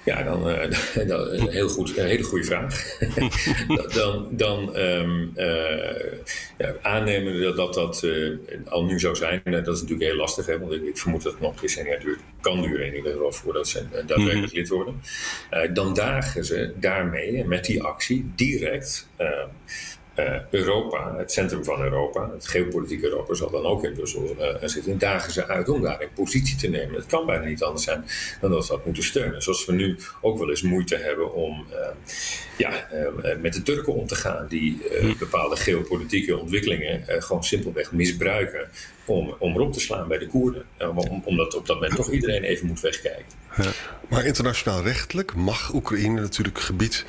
[0.05, 0.71] Ja, dan, uh,
[1.09, 2.99] dan een, heel goed, een hele goede vraag.
[3.95, 6.13] dan dan um, uh,
[6.59, 8.39] ja, aannemen dat dat, dat uh,
[8.69, 11.33] al nu zou zijn, dat is natuurlijk heel lastig, hè, want ik, ik vermoed dat
[11.33, 14.55] het nog decennia duurt, kan duren in ieder geval voordat ze daadwerkelijk mm -hmm.
[14.55, 15.03] lid worden.
[15.75, 19.49] dan dagen ze daarmee, met die actie, direct ehm,
[20.19, 24.69] uh, Europa, het centrum van Europa, het geopolitieke Europa, zal dan ook in Brussel uh,
[24.69, 24.99] zitten.
[24.99, 26.95] dagen ze uit om daar een positie te nemen.
[26.95, 28.05] Het kan bijna niet anders zijn
[28.41, 29.43] dan dat ze dat moeten steunen.
[29.43, 31.77] Zoals we nu ook wel eens moeite hebben om uh,
[32.57, 32.89] ja,
[33.41, 34.83] met de Turken om te gaan, die
[35.19, 38.69] bepaalde geopolitieke ontwikkelingen gewoon simpelweg misbruiken
[39.05, 40.65] om, om erop te slaan bij de Koerden.
[40.95, 43.25] Om, omdat op dat moment toch iedereen even moet wegkijken.
[43.57, 43.71] Ja.
[44.09, 47.05] Maar internationaal rechtelijk mag Oekraïne natuurlijk gebied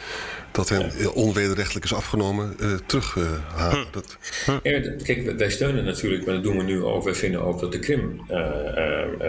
[0.52, 1.10] dat hen ja.
[1.10, 3.78] onwederrechtelijk is afgenomen uh, terughalen.
[3.78, 4.18] Uh, dat...
[4.64, 7.04] ja, kijk, wij steunen natuurlijk, maar dat doen we nu ook.
[7.04, 8.36] Wij vinden ook dat de Krim uh,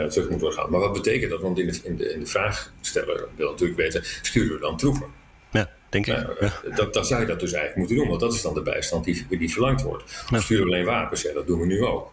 [0.04, 0.70] terug moet worden gehaald.
[0.70, 1.40] Maar wat betekent dat?
[1.40, 5.06] Want in de, in de, in de vraagsteller wil natuurlijk weten, sturen we dan troepen?
[5.50, 6.26] Ja, denk ik.
[6.40, 6.52] Ja.
[6.74, 9.04] Dat, dan zou je dat dus eigenlijk moeten doen, want dat is dan de bijstand
[9.04, 10.24] die, die verlangd wordt.
[10.32, 11.22] Sturen we alleen wapens?
[11.22, 12.12] Ja, dat doen we nu ook.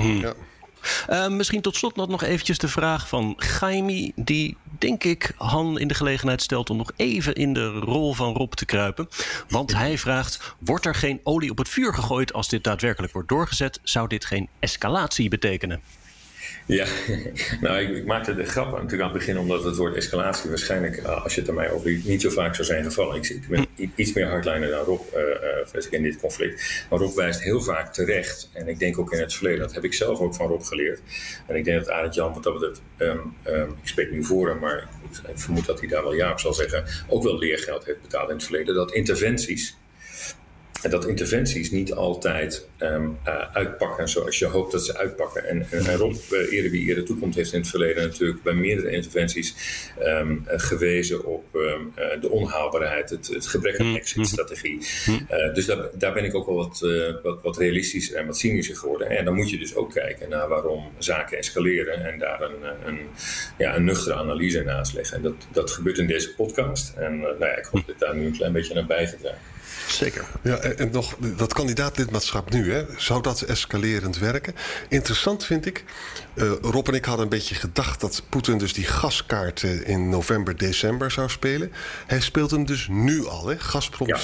[0.00, 0.20] Hmm.
[0.20, 0.34] Ja.
[1.10, 5.88] Uh, misschien tot slot nog eventjes de vraag van Jaime, die denk ik Han in
[5.88, 9.08] de gelegenheid stelt om nog even in de rol van Rob te kruipen.
[9.48, 13.28] Want hij vraagt: wordt er geen olie op het vuur gegooid als dit daadwerkelijk wordt
[13.28, 13.80] doorgezet?
[13.82, 15.80] Zou dit geen escalatie betekenen?
[16.70, 16.86] Ja,
[17.60, 20.96] nou, ik, ik, maakte de grap natuurlijk aan het begin, omdat het woord escalatie waarschijnlijk,
[20.96, 23.16] uh, als je het er mij over niet zo vaak zou zijn gevallen.
[23.16, 25.20] Ik, ik ben iets meer hardliner dan Rob, uh,
[25.74, 26.84] uh, in dit conflict.
[26.90, 29.84] Maar Rob wijst heel vaak terecht, en ik denk ook in het verleden, dat heb
[29.84, 31.00] ik zelf ook van Rob geleerd.
[31.46, 33.34] En ik denk dat Arend Jan, wat dat betreft, um,
[33.82, 36.40] ik spreek nu voor hem, maar ik, ik vermoed dat hij daar wel ja op
[36.40, 38.74] zal zeggen, ook wel leergeld heeft betaald in het verleden.
[38.74, 39.76] Dat interventies
[40.88, 45.48] dat interventies niet altijd um, uh, uitpakken zoals je hoopt dat ze uitpakken.
[45.48, 48.52] En, en, en Rob, uh, eerder wie eerder toekomt, heeft in het verleden natuurlijk bij
[48.52, 49.54] meerdere interventies
[50.02, 54.78] um, uh, gewezen op um, de onhaalbaarheid, het, het gebrek aan exit-strategie.
[55.54, 56.80] dus daar, daar, ben ik ook wel wat,
[57.22, 59.08] wat, wat realistischer en wat cynischer geworden.
[59.08, 62.98] En dan moet je dus ook kijken naar waarom zaken escaleren en daar een, een,
[63.58, 65.16] ja, een nuchtere analyse naast leggen.
[65.16, 66.94] En dat, dat gebeurt in deze podcast.
[66.96, 69.58] En nou ja, ik hoop dat daar nu een klein beetje naar bijgedragen.
[69.88, 70.24] Zeker.
[70.42, 74.54] Ja, en nog dat kandidaatlidmaatschap nu, hè, zou dat escalerend werken?
[74.88, 75.84] Interessant vind ik.
[76.34, 80.56] Uh, Rob en ik hadden een beetje gedacht dat Poetin dus die gaskaart in november,
[80.56, 81.72] december zou spelen.
[82.06, 83.46] Hij speelt hem dus nu al.
[83.46, 83.58] Hè?
[83.58, 84.20] Gazprom ja.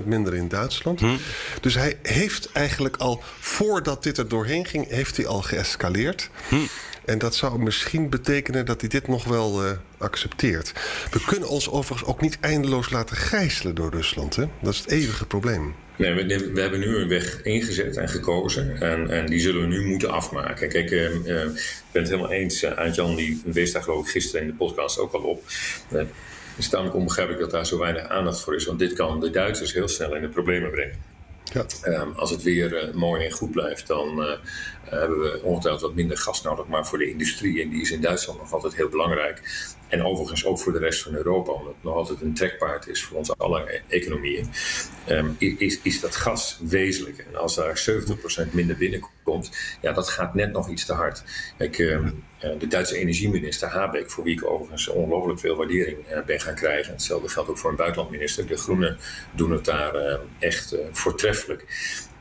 [0.00, 1.00] 60% minder in Duitsland.
[1.00, 1.16] Hm.
[1.60, 6.30] Dus hij heeft eigenlijk al, voordat dit er doorheen ging, heeft hij al geëscaleerd.
[6.48, 6.56] Hm.
[7.08, 10.72] En dat zou misschien betekenen dat hij dit nog wel uh, accepteert.
[11.10, 14.36] We kunnen ons overigens ook niet eindeloos laten gijzelen door Rusland.
[14.36, 14.44] Hè?
[14.62, 15.74] Dat is het eeuwige probleem.
[15.96, 18.80] Nee, we, we, hebben nu een weg ingezet en gekozen.
[18.80, 20.68] En, en die zullen we nu moeten afmaken.
[20.68, 22.62] Kijk, uh, uh, ik ben het helemaal eens.
[22.62, 25.42] Uh, Jan die wees daar geloof ik gisteren in de podcast ook al op.
[25.88, 26.08] het
[26.56, 28.64] is tamelijk onbegrijpelijk dat daar zo weinig aandacht voor is.
[28.64, 31.08] Want dit kan de Duitsers heel snel in de problemen brengen.
[31.52, 31.66] Ja.
[31.84, 34.32] Um, als het weer uh, mooi en goed blijft, dan uh,
[34.90, 36.66] hebben we ongetwijfeld wat minder gas nodig.
[36.66, 39.42] Maar voor de industrie, en die is in Duitsland nog altijd heel belangrijk.
[39.88, 43.02] En overigens ook voor de rest van Europa, omdat het nog altijd een trekpaard is
[43.04, 44.50] voor onze alle economieën,
[45.08, 47.18] um, is, is dat gas wezenlijk.
[47.18, 47.90] En als daar
[48.48, 51.22] 70% minder binnenkomt, ja, dat gaat net nog iets te hard.
[51.56, 52.24] Kijk, um,
[52.58, 56.92] de Duitse energieminister Habeck, voor wie ik overigens ongelooflijk veel waardering uh, ben gaan krijgen.
[56.92, 58.46] Hetzelfde geldt ook voor een buitenlandminister.
[58.46, 58.98] De Groenen
[59.32, 61.64] doen het daar uh, echt uh, voortreffelijk.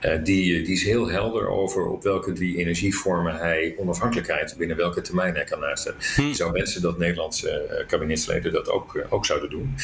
[0.01, 5.01] Uh, die, die is heel helder over op welke drie energievormen hij onafhankelijkheid binnen welke
[5.01, 5.99] termijn hij kan nastellen.
[6.15, 6.33] Hm.
[6.33, 9.75] Zou wensen dat Nederlandse uh, kabinetsleden dat ook, uh, ook zouden doen.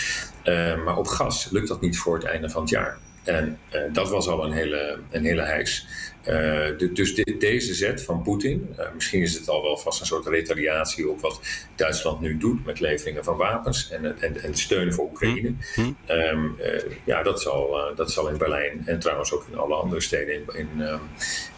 [0.83, 2.97] maar op gas lukt dat niet voor het einde van het jaar.
[3.23, 3.59] En
[3.91, 5.87] dat was al een hele, een hele hijs.
[6.27, 6.33] Uh,
[6.77, 10.05] de, dus de, deze zet van Poetin, uh, misschien is het al wel vast een
[10.05, 11.39] soort retaliatie op wat
[11.75, 15.53] Duitsland nu doet met leveringen van wapens en, en, en steun voor Oekraïne.
[15.75, 15.97] Mm.
[16.09, 20.01] Um, uh, ja, dat zal, dat zal in Berlijn en trouwens ook in alle andere
[20.01, 20.99] steden in, in, um,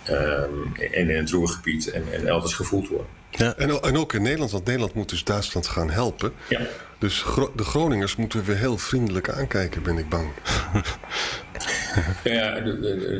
[0.10, 3.08] um, in, in het Roergebied en, en elders gevoeld worden.
[3.30, 3.56] Ja.
[3.56, 6.34] En, en, ook in Nederland, want Nederland moet dus Duitsland gaan helpen.
[6.50, 6.62] Ja.
[6.98, 10.30] Dus Gro de Groningers moeten we heel vriendelijk aankijken, ben ik bang.
[12.24, 12.62] Ja,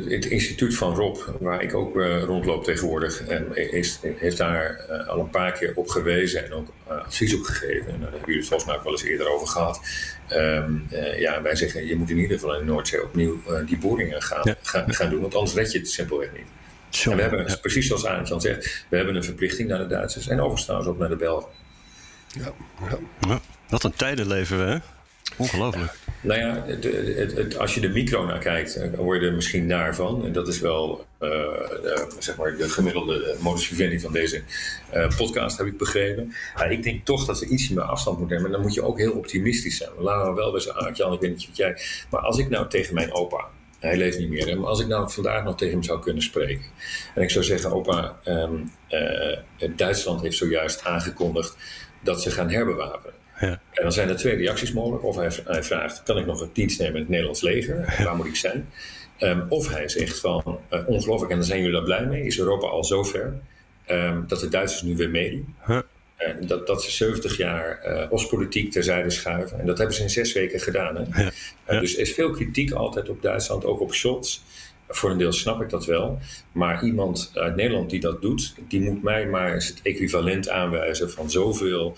[0.08, 3.20] het instituut van Rob, waar ik ook uh, rondloop tegenwoordig,
[3.54, 7.92] is, heeft daar uh, al een paar keer op gewezen en ook advies op gegeven.
[7.92, 9.80] En daar hebben jullie het volgens mij ook wel eens eerder over gehad.
[10.32, 10.86] Um,
[11.18, 14.40] ja, wij zeggen, je moet in ieder geval in de Noordzee opnieuw die boringen gaan,
[14.42, 14.56] ja.
[14.62, 16.46] gaan, gaan, doen, want anders red je het simpelweg niet.
[16.88, 17.56] Zo, en we hebben, ja.
[17.56, 21.08] precies zoals Arend zegt, we hebben een verplichting naar de Duitsers en overigens ook naar
[21.08, 21.50] de Belgen.
[22.28, 22.52] Ja,
[23.28, 23.40] ja.
[23.68, 24.78] wat een tijden leven we, hè?
[25.36, 25.92] Ongelooflijk.
[26.20, 26.84] Nou ja, het,
[27.36, 30.24] het, als je de micro naar kijkt, dan word je er misschien naar van.
[30.24, 34.42] En dat is wel uh, uh, zeg maar de gemiddelde modus vivendi van deze
[35.16, 36.34] podcast, heb ik begrepen.
[36.68, 38.50] Ik denk toch dat we iets meer afstand moeten nemen.
[38.50, 39.90] En dan moet je ook heel optimistisch zijn.
[39.98, 41.78] Laten we wel bij zijn Jan, ik weet niet wat jij...
[42.10, 43.44] Maar als ik nou tegen mijn opa,
[43.78, 46.64] hij leeft niet meer, maar als ik nou vandaag nog tegen hem zou kunnen spreken.
[47.14, 48.72] En ik zou zeggen, opa, um,
[49.76, 51.56] Duitsland heeft zojuist aangekondigd
[52.02, 53.15] dat ze gaan herbewapenen.
[53.40, 53.60] Ja.
[53.72, 55.04] En dan zijn er twee reacties mogelijk.
[55.04, 57.94] Of hij, hij, vraagt, kan ik nog een dienst nemen in het Nederlands leger?
[58.04, 58.68] Waar moet ik zijn?
[59.18, 62.22] Um, of hij zegt van, uh, ongelooflijk, en dan zijn jullie daar blij mee.
[62.22, 63.40] Is Europa al zo ver
[63.90, 65.54] um, dat de Duitsers nu weer meedoen?
[65.66, 65.78] Huh.
[66.18, 69.58] Uh, dat, dat ze 70 jaar uh, Oostpolitiek terzijde schuiven.
[69.58, 70.96] En dat hebben ze in zes weken gedaan.
[70.96, 71.22] Hè?
[71.22, 71.30] Ja.
[71.68, 71.80] Ja.
[71.80, 74.40] Dus er is veel kritiek altijd op Duitsland, ook op Scholz.
[74.88, 76.18] Voor een deel snap ik dat wel.
[76.52, 81.10] Maar iemand uit Nederland die dat doet, die moet mij maar eens het equivalent aanwijzen
[81.10, 81.96] van zoveel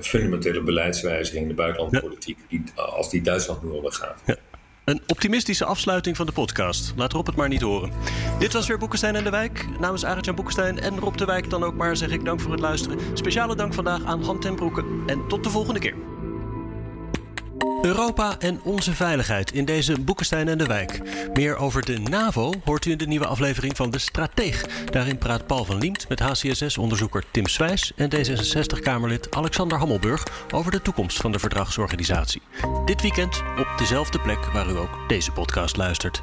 [0.00, 4.22] fundamentele beleidswijziging in de buitenlandpolitiek, die, als die Duitsland nu ondergaat.
[4.26, 4.36] Ja.
[4.84, 6.92] Een optimistische afsluiting van de podcast.
[6.96, 7.90] Laat Rob het maar niet horen.
[8.38, 9.66] Dit was weer Boekenstein en de Wijk.
[9.80, 12.60] Namens Arend-Jan Boekenstein en Rob de Wijk dan ook maar zeg ik dank voor het
[12.60, 12.98] luisteren.
[13.14, 14.84] Speciale dank vandaag aan Han ten Broeke.
[15.06, 15.94] En tot de volgende keer.
[17.82, 21.00] Europa en onze veiligheid in deze Boekenstein en de Wijk.
[21.32, 24.66] Meer over de NAVO hoort u in de nieuwe aflevering van De Strateeg.
[24.84, 30.82] Daarin praat Paul van Liemt met HCSS-onderzoeker Tim Swijs en D66-Kamerlid Alexander Hammelburg over de
[30.82, 32.42] toekomst van de verdragsorganisatie.
[32.84, 36.22] Dit weekend op dezelfde plek waar u ook deze podcast luistert.